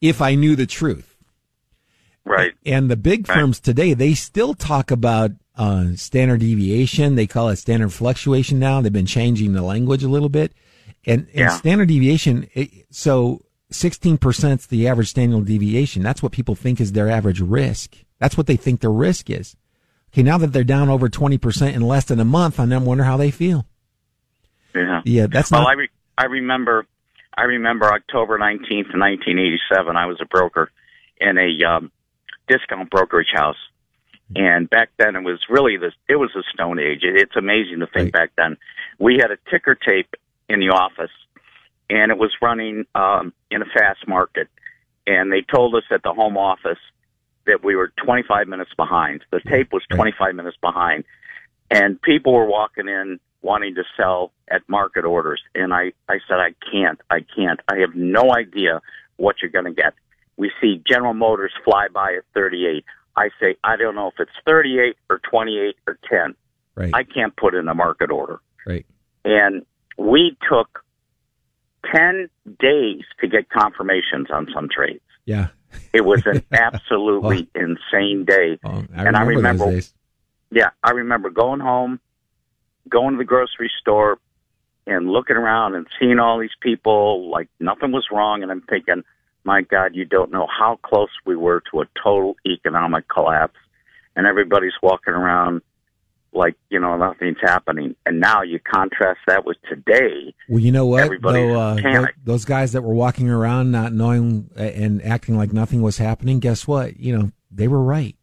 [0.01, 1.15] if I knew the truth.
[2.25, 2.53] right.
[2.65, 3.35] And the big Right.
[3.37, 7.15] firms today, they still talk about uh, standard deviation.
[7.15, 8.81] They call it standard fluctuation now.
[8.81, 10.53] They've been changing the language a little bit.
[11.05, 11.49] And, and Yeah.
[11.57, 16.01] standard deviation, it, so 16% is the average standard deviation.
[16.01, 17.95] That's what people think is their average risk.
[18.21, 19.57] That's what they think their risk is.
[20.13, 23.03] Okay, now that they're down over 20% in less than a month, I then wonder
[23.03, 23.65] how they feel.
[24.75, 25.01] Yeah.
[25.03, 25.69] Yeah, that's Well, not.
[25.71, 26.85] I re- I remember
[27.35, 29.95] I remember October nineteenth, nineteen eighty seven.
[29.97, 30.69] I was a broker
[31.19, 31.91] in a um,
[32.47, 33.57] discount brokerage house,
[34.35, 36.99] and back then it was really the it was the Stone Age.
[37.03, 38.13] It, it's amazing to think Right.
[38.13, 38.57] back then.
[38.99, 40.13] We had a ticker tape
[40.47, 41.11] in the office,
[41.89, 44.47] and it was running um, in a fast market,
[45.07, 46.79] and they told us at the home office
[47.45, 49.23] that we were 25 minutes behind.
[49.31, 49.49] The mm-hmm.
[49.49, 51.03] tape was 25 minutes behind,
[51.69, 55.41] and people were walking in wanting to sell at market orders.
[55.55, 57.59] And I, I said, I can't, I can't.
[57.67, 58.81] I have no idea
[59.17, 59.93] what you're going to get.
[60.37, 62.83] We see General Motors fly by at 38.
[63.15, 66.35] I say, I don't know if it's 38 or 28 or 10.
[66.75, 68.39] right, I can't put in a market order.
[68.65, 68.85] right.
[69.23, 69.65] And
[69.97, 70.83] we took
[71.93, 75.01] 10 days to get confirmations on some trades.
[75.25, 75.47] Yeah.
[75.93, 77.59] It was an absolutely oh.
[77.59, 78.59] insane day.
[78.63, 79.93] Oh, I And I remember, remember- those days.
[80.53, 81.99] Yeah, I remember going home,
[82.89, 84.19] going to the grocery store,
[84.85, 88.43] and looking around and seeing all these people like nothing was wrong.
[88.43, 89.03] And I'm thinking,
[89.43, 93.57] my God, you don't know how close we were to a total economic collapse.
[94.15, 95.61] And everybody's walking around
[96.33, 97.95] like you know nothing's happening.
[98.05, 100.33] And now you contrast that with today.
[100.49, 101.11] Well, you know what?
[101.21, 105.97] Though, uh, those guys that were walking around not knowing and acting like nothing was
[105.97, 106.97] happening, guess what?
[106.99, 108.15] You know, they were right.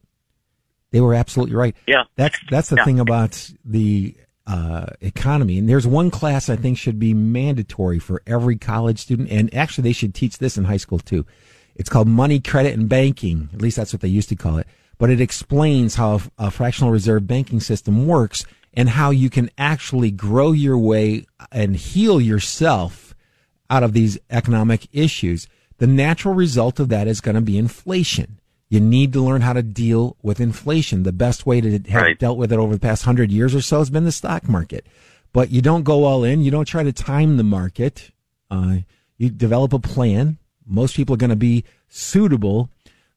[0.90, 1.76] They were absolutely right.
[1.86, 2.04] Yeah.
[2.16, 2.84] That's that's the Yeah.
[2.84, 4.16] thing about the
[4.46, 5.58] uh, economy.
[5.58, 9.82] And there's one class I think should be mandatory for every college student, and actually
[9.82, 11.26] they should teach this in high school too.
[11.76, 13.50] It's called money, credit, and banking.
[13.52, 14.66] At least that's what they used to call it.
[14.98, 20.10] But it explains how a fractional reserve banking system works and how you can actually
[20.10, 23.14] grow your way and heal yourself
[23.70, 25.46] out of these economic issues.
[25.78, 28.40] The natural result of that is going to be inflation.
[28.68, 31.04] You need to learn how to deal with inflation.
[31.04, 32.18] The best way to have Right.
[32.18, 34.86] dealt with it over the past hundred years or so has been the stock market.
[35.32, 36.42] But you don't go all in.
[36.42, 38.10] You don't try to time the market.
[38.50, 38.78] Uh,
[39.16, 40.38] you develop a plan.
[40.66, 42.68] Most people are going to be suitable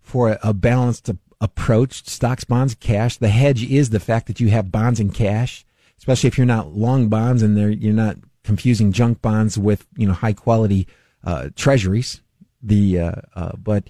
[0.02, 1.10] for a, a balanced
[1.41, 2.08] approach.
[2.08, 3.17] Stocks, bonds, cash.
[3.17, 5.65] The hedge is the fact that you have bonds and cash,
[5.97, 10.08] especially if you're not long bonds and they're, you're not confusing junk bonds with you
[10.08, 10.88] know high quality
[11.23, 12.21] uh, treasuries.
[12.63, 13.86] The uh, uh, but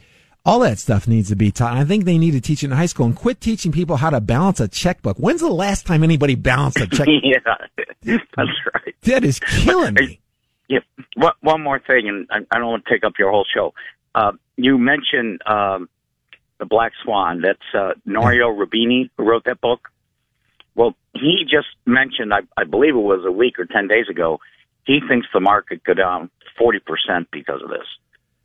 [0.46, 1.78] all that stuff needs to be taught.
[1.78, 4.10] I think they need to teach it in high school and quit teaching people how
[4.10, 5.18] to balance a checkbook.
[5.18, 7.08] When's the last time anybody balanced a check?
[7.24, 7.38] yeah,
[8.04, 8.96] that's right.
[9.04, 10.20] that is killing me.
[10.68, 10.80] Yeah.
[11.16, 13.74] One, one more thing, and I, I don't want to take up your whole show.
[14.16, 15.90] Uh, you mentioned um,
[16.62, 17.42] the Black Swan.
[17.42, 19.90] That's uh, Nouriel Roubini who wrote that book.
[20.76, 24.40] Well, he just mentioned, I, I believe it was a week or ten days ago.
[24.86, 27.88] He thinks the market go down forty percent because of this,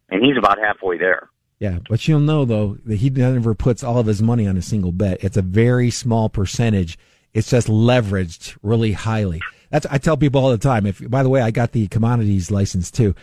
[0.08, 1.28] and he's about halfway there.
[1.60, 4.62] Yeah, but you'll know though that he never puts all of his money on a
[4.62, 5.22] single bet.
[5.22, 6.98] It's a very small percentage.
[7.32, 9.42] It's just leveraged really highly.
[9.70, 10.86] That's I tell people all the time.
[10.86, 13.14] If by the way, I got the commodities license too.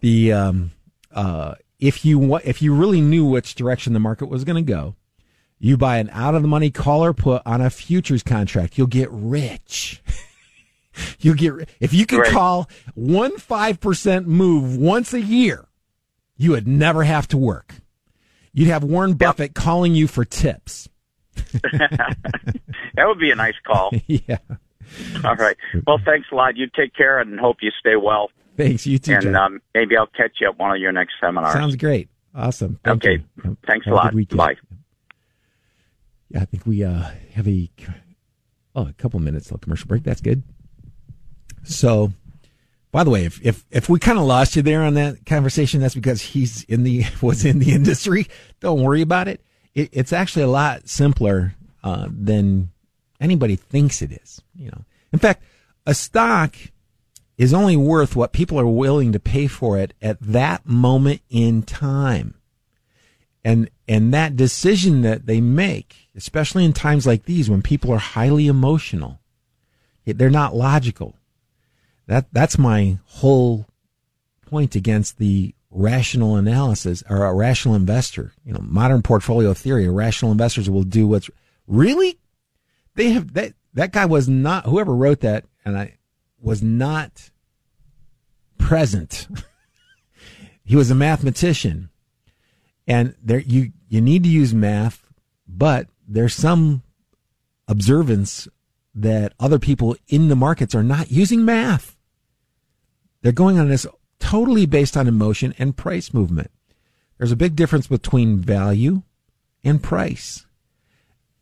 [0.00, 0.70] The um
[1.12, 4.94] uh if you if you really knew which direction the market was going to go,
[5.58, 8.76] you buy an out of the money call or put on a futures contract.
[8.78, 10.02] You'll get rich.
[11.20, 12.32] You'll get if you could Right.
[12.32, 15.66] call one five percent move once a year
[16.36, 17.74] you would never have to work.
[18.52, 20.88] You'd have Warren Buffett calling you for tips.
[22.94, 23.92] That would be a nice call.
[24.08, 24.38] yeah.
[25.22, 25.56] All right.
[25.86, 26.56] Well, thanks a lot.
[26.56, 28.30] You take care and hope you stay well.
[28.58, 28.86] Thanks.
[28.86, 29.14] You too.
[29.14, 31.54] and um, maybe I'll catch you at one of your next seminars.
[31.54, 32.08] Sounds great.
[32.34, 32.78] Awesome.
[32.84, 33.24] Thank Okay.
[33.44, 33.56] you.
[33.66, 34.12] Thanks a lot.
[34.12, 34.36] weekend.
[34.36, 34.56] Bye.
[36.28, 37.70] Yeah, I think we uh, have a
[38.74, 40.02] oh a couple minutes till commercial break.
[40.02, 40.42] That's good.
[41.64, 42.12] So,
[42.92, 45.80] by the way, if if if we kind of lost you there on that conversation,
[45.80, 48.26] that's because he's in the was in the industry.
[48.60, 49.40] Don't worry about it.
[49.74, 52.70] it it's actually a lot simpler uh, than
[53.20, 54.42] anybody thinks it is.
[54.54, 55.42] You know, in fact,
[55.86, 56.54] a stock
[57.38, 61.62] is only worth what people are willing to pay for it at that moment in
[61.62, 62.34] time
[63.44, 67.98] and and that decision that they make, especially in times like these when people are
[67.98, 69.20] highly emotional,
[70.04, 71.16] they're not logical.
[72.06, 73.66] That that's my whole
[74.46, 78.32] point against the rational analysis or a rational investor.
[78.44, 79.88] You know, modern portfolio theory.
[79.88, 81.30] Rational investors will do what's
[81.66, 82.18] really
[82.96, 85.97] they have that that guy was not whoever wrote that and I
[86.40, 87.30] was not
[88.58, 89.28] present.
[90.64, 91.90] he was a mathematician.
[92.86, 95.08] And there you you need to use math
[95.48, 96.82] but there's some
[97.66, 98.46] observance
[98.94, 101.96] that other people in the markets are not using math.
[103.22, 103.86] They're going on this
[104.20, 106.50] totally based on emotion and price movement.
[107.16, 109.02] There's a big difference between value
[109.64, 110.46] and price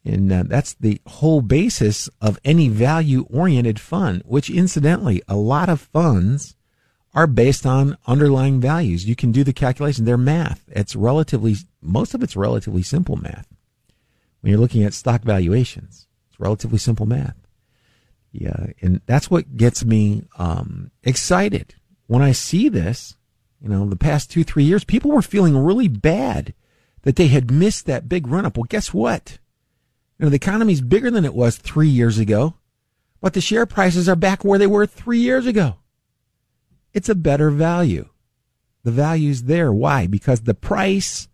[0.07, 5.69] and uh, that's the whole basis of any value oriented fund which incidentally a lot
[5.69, 6.57] of funds
[7.17, 9.09] are based on underlying values.
[9.09, 10.05] You can do the calculation.
[10.05, 10.63] They're math.
[10.69, 13.49] It's relatively, most of it's relatively simple math.
[14.41, 17.37] When you're looking at stock valuations, it's relatively simple math.
[18.33, 18.67] Yeah.
[18.83, 21.75] And that's what gets me, um, excited
[22.07, 23.17] when I see this.
[23.63, 26.53] You know, the past two, three years, people were feeling really bad
[27.03, 28.59] that they had missed that big run up.
[28.59, 29.39] Well, guess what?
[30.19, 32.55] You know, the economy's bigger than it was three years ago,
[33.21, 35.77] but the share prices are back where they were three years ago
[36.97, 38.09] it's a better value.
[38.83, 39.71] The value's there.
[39.71, 40.07] Why?
[40.07, 41.29] Because the price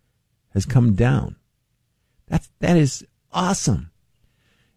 [0.51, 1.37] has come down.
[2.27, 3.93] That's, that is awesome.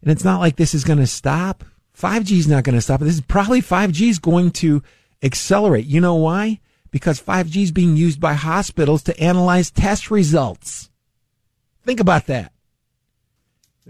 [0.04, 1.64] And it's not like this is going to stop.
[2.00, 3.00] 5G is not going to stop.
[3.00, 4.84] This is probably 5G is going to
[5.24, 5.88] accelerate.
[5.88, 6.60] You know why?
[6.92, 10.92] Because 5G is being used by hospitals to analyze test results.
[11.84, 12.54] Think about that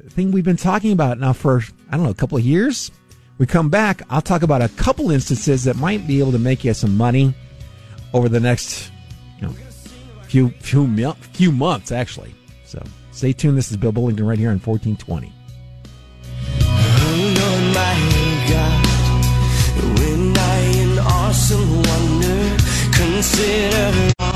[0.10, 2.92] thing we've been talking about now for, I don't know, a couple of years.
[3.38, 6.64] We come back, I'll talk about a couple instances that might be able to make
[6.64, 7.34] you some money
[8.14, 8.92] over the next
[9.40, 9.54] you know,
[10.24, 12.34] few few few months, actually.
[12.66, 12.82] So
[13.12, 13.58] stay tuned.
[13.58, 15.32] This is Bill Bullington right here on 1420.
[22.92, 24.35] Consider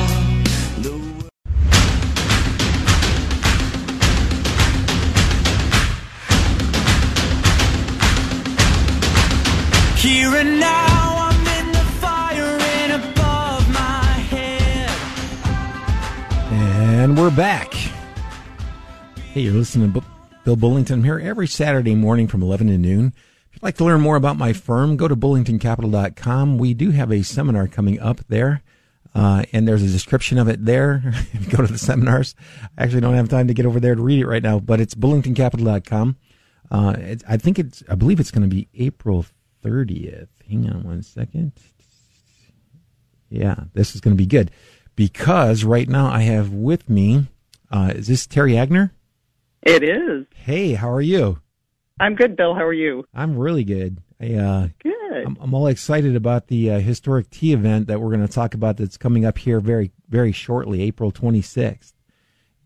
[9.99, 14.89] Here and now, I'm in the fire and above my head.
[16.53, 17.73] And we're back.
[19.33, 20.01] Hey, you're listening to
[20.45, 23.07] Bill Bullington I'm here every Saturday morning from 11 to noon.
[23.07, 26.57] If you'd like to learn more about my firm, go to bullingtoncapital.com.
[26.57, 28.61] We do have a seminar coming up there,
[29.13, 31.13] uh, and there's a description of it there.
[31.49, 32.35] go to the seminars,
[32.77, 34.79] I actually don't have time to get over there to read it right now, but
[34.79, 36.15] it's bullingtoncapital.com.
[36.71, 36.95] Uh,
[37.27, 39.25] I think it's, I believe it's going to be April
[39.64, 40.28] 30th.
[40.47, 41.51] Hang on one second.
[43.30, 44.51] Yeah, this is going to be good
[44.95, 47.28] because right now I have with me,
[47.72, 48.91] uh, is this Terry Agner?
[49.62, 50.26] It is.
[50.34, 51.39] Hey, how are you?
[51.99, 52.55] I'm good, Bill.
[52.55, 53.05] How are you?
[53.14, 53.97] I'm really good.
[54.22, 55.26] I, uh, Good.
[55.26, 58.53] I'm, I'm all excited about the uh, historic tea event that we're going to talk
[58.53, 61.93] about that's coming up here very, very shortly, April 26th.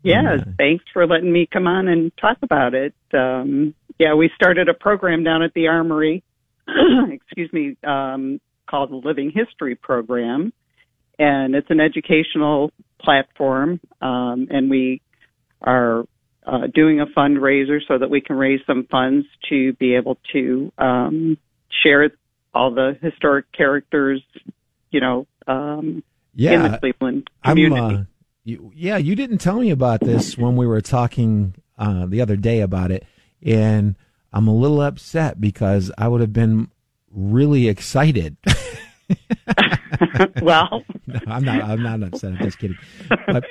[0.02, 2.94] yeah, uh, thanks for letting me come on and talk about it.
[3.12, 6.24] Um, yeah, we started a program down at the Armory,
[7.10, 10.52] excuse me, um, called the Living History Program.
[11.18, 13.80] And it's an educational platform.
[14.00, 15.00] Um, and we
[15.62, 16.04] are
[16.46, 20.72] uh, doing a fundraiser so that we can raise some funds to be able to
[20.78, 21.38] um,
[21.82, 22.10] share
[22.54, 24.22] all the historic characters,
[24.90, 26.02] you know, um,
[26.36, 27.56] in the Cleveland I'm.
[27.56, 27.96] community.
[27.96, 28.04] Uh,
[28.44, 32.36] you, yeah, you didn't tell me about this when we were talking uh, the other
[32.36, 33.06] day about it,
[33.42, 33.96] and
[34.34, 36.68] I'm a little upset because I would have been
[37.12, 38.36] really excited.
[40.42, 41.62] well, No, I'm not.
[41.62, 42.32] I'm not upset.
[42.32, 42.76] I'm just kidding.
[43.08, 43.44] But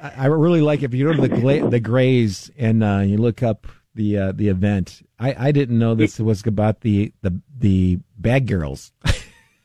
[0.00, 3.18] I, I really like if you go to the Gla- the Grays and uh, you
[3.18, 5.02] look up the uh, the event.
[5.18, 8.92] I, I didn't know this was about the the the bad girls.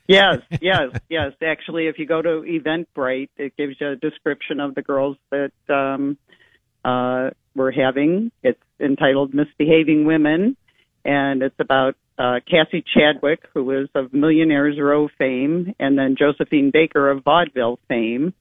[0.07, 1.33] yes, yes, yes.
[1.45, 5.51] Actually, if you go to Eventbrite, it gives you a description of the girls that
[5.69, 6.17] um,
[6.83, 8.31] uh, we're having.
[8.43, 10.55] It's entitled "Misbehaving Women,"
[11.03, 16.71] and it's about uh, Cassie Chadwick, who is of Millionaires Row fame, and then Josephine
[16.71, 18.33] Baker of vaudeville fame.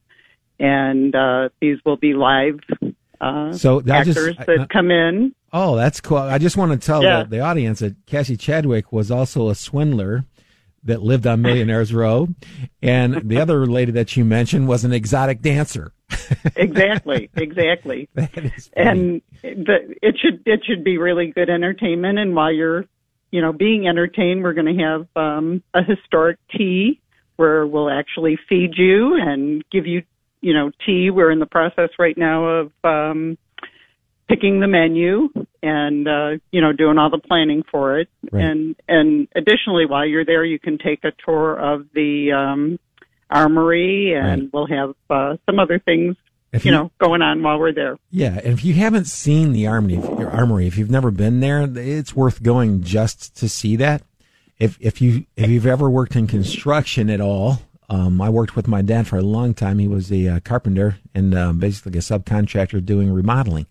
[0.58, 2.60] And uh, these will be live
[3.20, 5.34] uh, So just- actors I- that I- come in.
[5.52, 6.18] Oh, that's cool.
[6.18, 7.22] I just want to tell Yeah.
[7.22, 10.24] the, the audience that Cassie Chadwick was also a swindler
[10.86, 12.28] that lived on Millionaires Row,
[12.82, 15.92] and the other lady that you mentioned was an exotic dancer.
[16.56, 18.08] exactly, exactly.
[18.14, 18.88] That is funny.
[18.88, 22.18] and the, it should it should be really good entertainment.
[22.18, 22.84] And while you're,
[23.30, 27.00] you know, being entertained, we're going to have um, a historic tea
[27.36, 30.02] where we'll actually feed you and give you,
[30.40, 31.10] you know, tea.
[31.10, 33.36] We're in the process right now of um,
[34.28, 35.28] picking the menu
[35.62, 38.08] and uh, you know doing all the planning for it.
[38.30, 38.44] Right.
[38.44, 42.78] And and additionally, while you're there, you can take a tour of the um,
[43.30, 44.50] armory, and Right.
[44.52, 46.16] we'll have uh, some other things
[46.52, 47.98] If you know going on while we're there.
[48.10, 51.68] Yeah, and if you haven't seen the armory, your armory, if you've never been there,
[51.76, 54.02] it's worth going just to see that.
[54.58, 57.60] If if you if you've ever worked in construction at all,
[57.90, 59.78] um, I worked with my dad for a long time.
[59.78, 63.66] He was a uh, carpenter and uh, basically a subcontractor doing remodeling,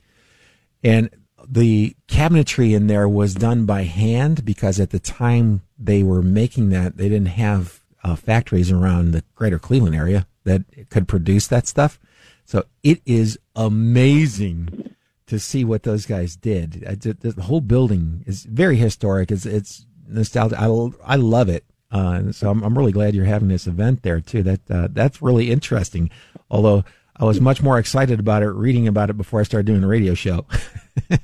[0.85, 1.09] and
[1.47, 6.69] the cabinetry in there was done by hand because at the time they were making
[6.69, 11.67] that, they didn't have uh, factories around the greater Cleveland area that could produce that
[11.67, 11.99] stuff.
[12.45, 14.95] So it is amazing
[15.27, 16.81] to see what those guys did.
[16.99, 19.31] Did- The whole building is very historic.
[19.31, 20.59] It's, it's nostalgic.
[20.59, 20.67] I,
[21.03, 21.65] I love it.
[21.91, 24.43] Uh, so I'm, I'm really glad you're having this event there too.
[24.43, 26.09] That uh, that's really interesting.
[26.49, 26.83] Although
[27.17, 29.87] I was much more excited about it reading about it before I started doing the
[29.87, 30.45] radio show.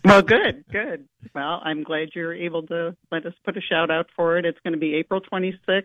[0.03, 1.07] Well, good, good.
[1.33, 4.45] Well, I'm glad you're able to let us put a shout out for it.
[4.45, 5.83] It's going to be April 26th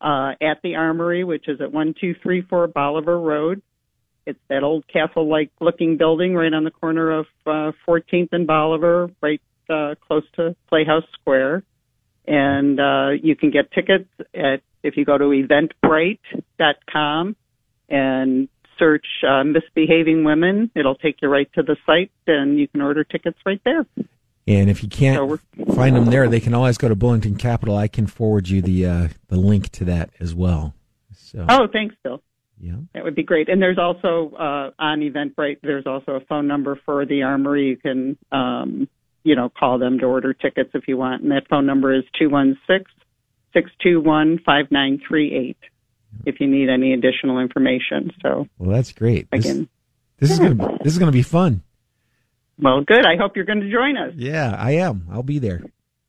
[0.00, 3.60] uh, at the Armory, which is at 1234 Bolivar Road.
[4.24, 8.46] It's that old castle like looking building right on the corner of uh, 14th and
[8.46, 11.64] Bolivar, right uh, close to Playhouse Square.
[12.26, 17.36] And uh, you can get tickets at if you go to eventbrite.com
[17.88, 18.48] and
[18.82, 20.70] search uh, misbehaving women.
[20.74, 23.86] It'll take you right to the site, and you can order tickets right there.
[24.48, 27.76] And if you can't we're- find them there, they can always go to Bullington Capital.
[27.76, 30.74] I can forward you the uh, the link to that as well.
[31.14, 32.20] So Oh, thanks, Bill.
[32.60, 33.48] yeah, That would be great.
[33.48, 37.68] And there's also uh, on Eventbrite, there's also a phone number for the Armory.
[37.68, 38.88] You can, um,
[39.22, 41.22] you know, call them to order tickets if you want.
[41.22, 42.90] And that phone number is two one six
[43.54, 45.58] six two one five nine three eight.
[46.24, 49.28] If you need any additional information, so well that's great.
[49.30, 49.68] This, again,
[50.18, 51.62] this is gonna be, this is gonna be fun.
[52.58, 53.04] well, good.
[53.06, 54.14] I hope you're going to join us.
[54.16, 55.06] Yeah, I am.
[55.10, 55.62] I'll be there.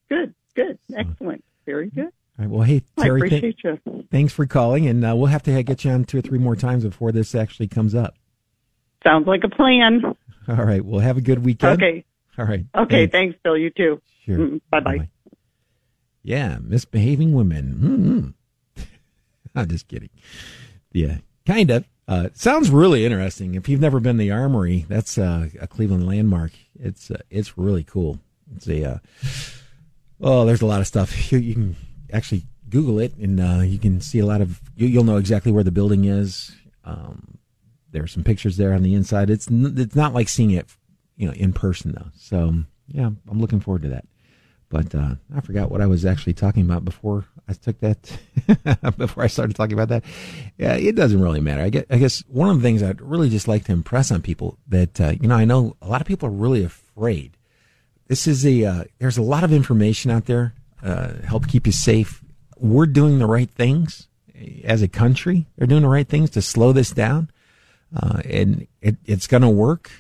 [0.10, 2.10] Good, good, excellent, very good.
[2.38, 2.50] right.
[2.50, 3.80] Well, hey, I Terry, th- you.
[4.12, 6.56] thanks for calling, and uh, we'll have to get you on two or three more
[6.56, 8.16] times before this actually comes up.
[9.04, 10.02] Sounds like a plan.
[10.48, 10.84] All right.
[10.84, 11.82] Well, have a good weekend.
[11.82, 12.06] Okay.
[12.38, 12.66] All right.
[12.76, 13.08] Okay.
[13.08, 13.58] Thanks, Bill.
[13.58, 14.02] You too.
[14.26, 14.60] Sure.
[14.70, 15.10] Bye bye.
[16.22, 17.74] Yeah, misbehaving women.
[17.74, 18.28] Mm-hmm.
[19.56, 20.10] I'm just kidding.
[20.92, 21.86] Yeah, kind of.
[22.08, 23.56] Uh, sounds really interesting.
[23.56, 26.52] If you've never been the Armory, that's uh, a Cleveland landmark.
[26.80, 28.20] It's uh, it's really cool.
[28.56, 28.98] It's a uh,
[30.22, 31.14] oh, there's a lot of stuff.
[31.32, 31.76] You, you can
[32.12, 34.62] actually Google it, and uh, you can see a lot of.
[34.76, 36.52] You, you'll know exactly where the building is.
[36.84, 37.38] Um,
[37.92, 39.30] there are some pictures there on the inside.
[39.30, 40.68] It's n- it's not like seeing it,
[41.16, 42.12] you know, in person though.
[42.18, 42.54] So
[42.88, 44.06] yeah, I'm looking forward to that.
[44.70, 48.18] But uh, I forgot what I was actually talking about before I took that.
[48.98, 50.04] before I started talking about that,
[50.58, 51.62] yeah, it doesn't really matter.
[51.62, 54.22] I guess, I guess one of the things I'd really just like to impress on
[54.22, 57.38] people that uh, you know I know a lot of people are really afraid.
[58.08, 61.74] This is a uh, there's a lot of information out there uh, help keep you
[61.74, 62.24] safe.
[62.58, 64.08] We're doing the right things
[64.64, 65.48] as a country.
[65.58, 67.30] They're doing the right things to slow this down,
[67.96, 69.92] uh, and it, it's going to work.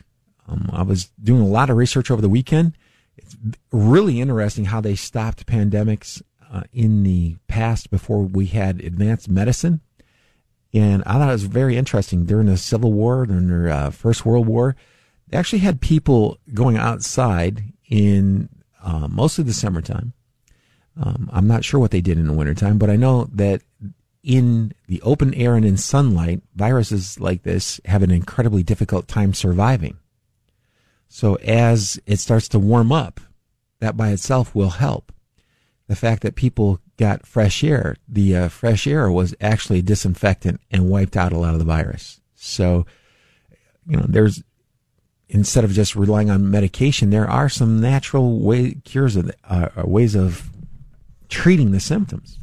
[0.47, 2.73] Um, I was doing a lot of research over the weekend
[3.17, 3.35] it's
[3.71, 6.21] really interesting how they stopped pandemics
[6.53, 9.81] uh, in the past before we had advanced medicine.
[10.71, 14.25] And I thought it was very interesting during the Civil War, during the uh, First
[14.25, 14.75] World War.
[15.27, 18.49] They actually had people going outside in
[18.83, 20.13] uh, mostly the summertime.
[20.95, 23.61] Um, I'm not sure what they did in the wintertime, but I know that
[24.21, 29.33] in the open air and in sunlight, viruses like this have an incredibly difficult time
[29.33, 29.97] surviving.
[31.07, 33.19] So as it starts to warm up,
[33.79, 35.11] that by itself will help.
[35.87, 40.89] The fact that people got fresh air, the uh, fresh air was actually disinfectant and
[40.89, 42.21] wiped out a lot of the virus.
[42.35, 42.85] So,
[43.85, 44.41] you know, there's
[45.29, 50.15] instead of just relying on medication, there are some natural way cures of uh, ways
[50.15, 50.49] of
[51.27, 52.39] treating the symptoms,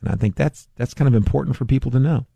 [0.00, 2.26] and I think that's that's kind of important for people to know.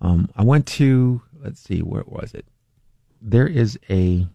[0.00, 2.46] Um, I went to let's see where was it.
[3.22, 4.26] There is a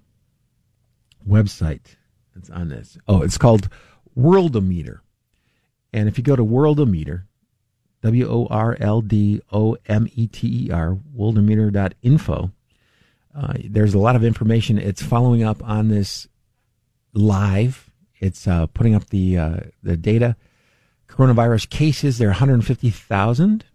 [1.28, 1.96] website
[2.34, 2.98] that's on this.
[3.08, 3.70] Oh, it's called
[4.18, 5.00] Worldometer.
[5.92, 7.24] And if you go to Worldometer,
[8.02, 12.52] W O R L D O M E T E R, worldometer.info,
[13.36, 14.78] uh, there's a lot of information.
[14.78, 16.28] It's following up on this
[17.14, 17.90] live.
[18.20, 20.36] It's uh, putting up the uh, the data.
[21.08, 23.66] Coronavirus cases, there are 150,000.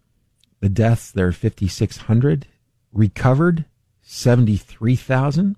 [0.60, 2.46] The deaths, there are 5,600.
[2.92, 3.64] Recovered,
[4.02, 5.56] 73,000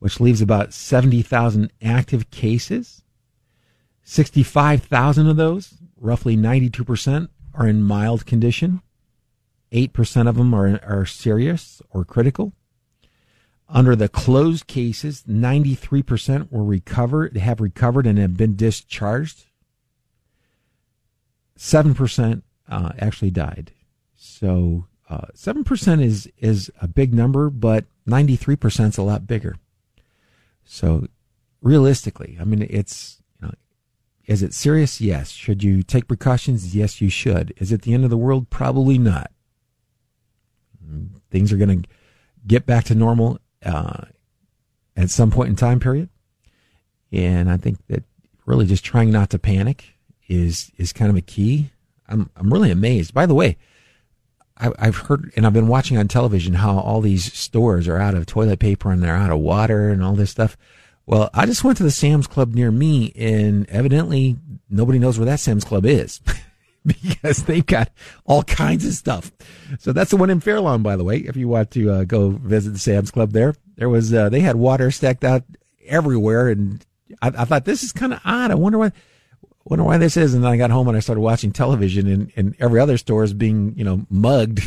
[0.00, 3.04] which leaves about 70,000 active cases.
[4.10, 8.82] 65,000 of those, roughly 92%, are in mild condition.
[9.70, 12.52] 8% of them are, are serious or critical.
[13.68, 19.44] Under the closed cases, 93% were recovered, have recovered and have been discharged.
[21.56, 23.70] 7% uh, actually died.
[24.16, 29.54] So uh, 7% is, is a big number, but 93% is a lot bigger.
[30.64, 31.06] So
[31.62, 33.19] realistically, I mean, it's,
[34.30, 35.00] is it serious?
[35.00, 35.32] Yes.
[35.32, 36.72] Should you take precautions?
[36.72, 37.52] Yes, you should.
[37.56, 38.48] Is it the end of the world?
[38.48, 39.32] Probably not.
[41.32, 41.88] Things are going to
[42.46, 44.04] get back to normal uh,
[44.96, 46.10] at some point in time period.
[47.10, 48.04] And I think that
[48.46, 49.94] really just trying not to panic
[50.28, 51.70] is is kind of a key.
[52.08, 53.12] I'm I'm really amazed.
[53.12, 53.56] By the way,
[54.56, 58.14] I, I've heard and I've been watching on television how all these stores are out
[58.14, 60.56] of toilet paper and they're out of water and all this stuff.
[61.10, 64.36] Well, I just went to the Sam's Club near me, and evidently
[64.68, 66.20] nobody knows where that Sam's Club is
[66.86, 67.90] because they've got
[68.26, 69.32] all kinds of stuff.
[69.80, 71.16] So that's the one in Fairlawn, by the way.
[71.16, 74.38] If you want to uh, go visit the Sam's Club there, there was uh, they
[74.38, 75.42] had water stacked out
[75.84, 76.86] everywhere, and
[77.20, 78.52] I, I thought this is kind of odd.
[78.52, 78.92] I wonder why
[79.64, 80.32] wonder why this is.
[80.32, 83.24] And then I got home and I started watching television, and, and every other store
[83.24, 84.60] is being, you know, mugged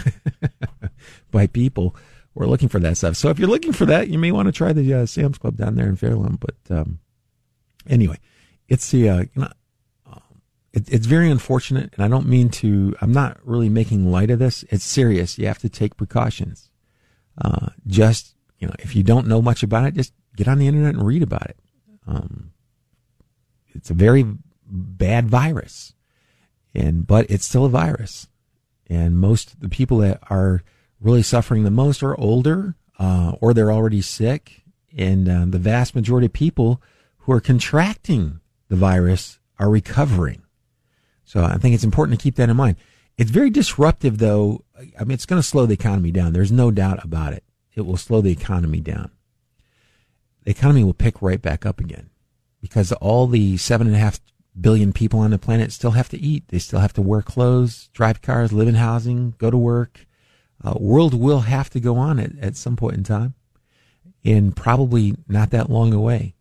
[1.31, 1.95] by people
[2.33, 3.15] who are looking for that stuff.
[3.15, 5.57] So if you're looking for that, you may want to try the uh, Sam's Club
[5.57, 6.39] down there in Fairlawn.
[6.39, 6.99] But um,
[7.87, 8.17] anyway,
[8.67, 9.51] it's the, uh, you know,
[10.05, 10.41] um,
[10.73, 14.39] it, it's very unfortunate, and I don't mean to, I'm not really making light of
[14.39, 14.63] this.
[14.69, 15.37] It's serious.
[15.37, 16.69] You have to take precautions.
[17.39, 20.67] Uh, just, you know, if you don't know much about it, just get on the
[20.67, 21.59] internet and read about it.
[22.07, 22.51] Um,
[23.75, 24.25] it's a very
[24.65, 25.93] bad virus.
[26.75, 28.27] And, but it's still a virus.
[28.87, 30.63] And most the people that are
[31.03, 34.63] really suffering the most are older, uh, or they're already sick.
[34.97, 36.81] And uh, the vast majority of people
[37.19, 38.39] who are contracting
[38.69, 40.43] the virus are recovering.
[41.25, 42.77] So I think it's important to keep that in mind.
[43.17, 44.63] It's very disruptive, though.
[44.99, 46.33] I mean, it's going to slow the economy down.
[46.33, 47.43] There's no doubt about it.
[47.75, 49.11] It will slow the economy down.
[50.43, 52.09] The economy will pick right back up again
[52.61, 54.19] because all the seven and a half
[54.59, 56.47] billion people on the planet still have to eat.
[56.49, 60.05] They still have to wear clothes, drive cars, live in housing, go to work.
[60.63, 63.33] Uh, world will have to go on at, at some point in time
[64.23, 66.33] and probably not that long away.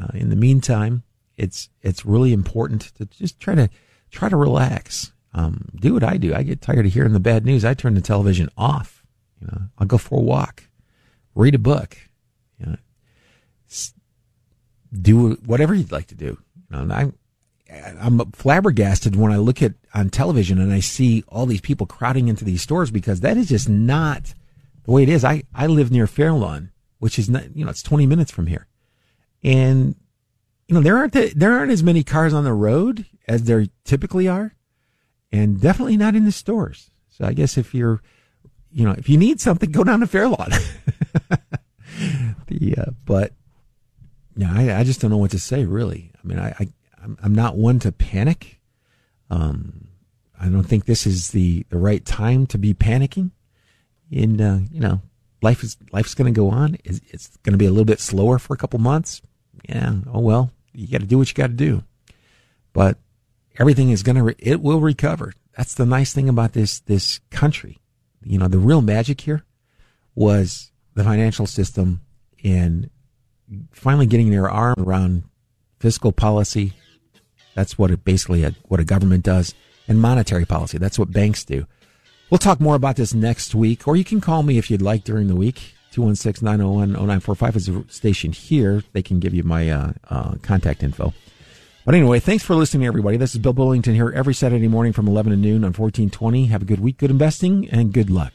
[0.00, 1.02] Uh, in the meantime,
[1.36, 3.68] it's, it's really important to just try to,
[4.10, 5.12] try to relax.
[5.34, 6.34] Um, do what I do.
[6.34, 7.64] I get tired of hearing the bad news.
[7.64, 9.04] I turn the television off.
[9.40, 10.64] You know, I'll go for a walk,
[11.34, 11.98] read a book,
[12.58, 12.76] you know,
[14.92, 16.38] do whatever you'd like to do.
[16.70, 17.14] You know, I'm,
[17.68, 22.28] I'm flabbergasted when I look at on television and I see all these people crowding
[22.28, 24.34] into these stores because that is just not
[24.84, 25.24] the way it is.
[25.24, 28.68] I, I live near Fairlawn, which is not, you know, it's 20 minutes from here.
[29.42, 29.96] And,
[30.68, 33.66] you know, there aren't, the, there aren't as many cars on the road as there
[33.84, 34.54] typically are
[35.32, 36.90] and definitely not in the stores.
[37.08, 38.00] So I guess if you're,
[38.70, 40.50] you know, if you need something, go down to Fairlawn.
[42.46, 43.32] the, uh, but
[44.36, 46.12] yeah, I, I just don't know what to say really.
[46.22, 46.68] I mean, I, I
[47.06, 48.60] I'm, I'm not one to panic.
[49.30, 49.88] Um,
[50.38, 53.30] I don't think this is the, the right time to be panicking.
[54.10, 55.00] And, uh, you know,
[55.40, 56.76] life is, life's going to go on.
[56.84, 59.22] It's, it's going to be a little bit slower for a couple months.
[59.68, 59.94] Yeah.
[60.12, 61.84] Oh, well, you got to do what you got to do.
[62.72, 62.98] But
[63.58, 65.32] everything is going to, re- it will recover.
[65.56, 67.78] That's the nice thing about this, this country.
[68.22, 69.44] You know, the real magic here
[70.14, 72.00] was the financial system
[72.42, 72.90] and
[73.70, 75.22] finally getting their arm around
[75.78, 76.72] fiscal policy,
[77.56, 79.54] that's what it basically a, what a government does.
[79.88, 80.78] And monetary policy.
[80.78, 81.66] That's what banks do.
[82.28, 85.04] We'll talk more about this next week, or you can call me if you'd like
[85.04, 85.74] during the week.
[85.92, 88.82] 216-901-0945 is the station here.
[88.92, 91.14] They can give you my uh, uh, contact info.
[91.84, 93.16] But anyway, thanks for listening, everybody.
[93.16, 96.46] This is Bill Bullington here every Saturday morning from 11 to noon on 1420.
[96.46, 98.34] Have a good week, good investing, and good luck.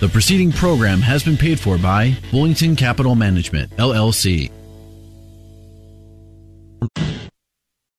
[0.00, 4.50] The preceding program has been paid for by Bullington Capital Management, LLC.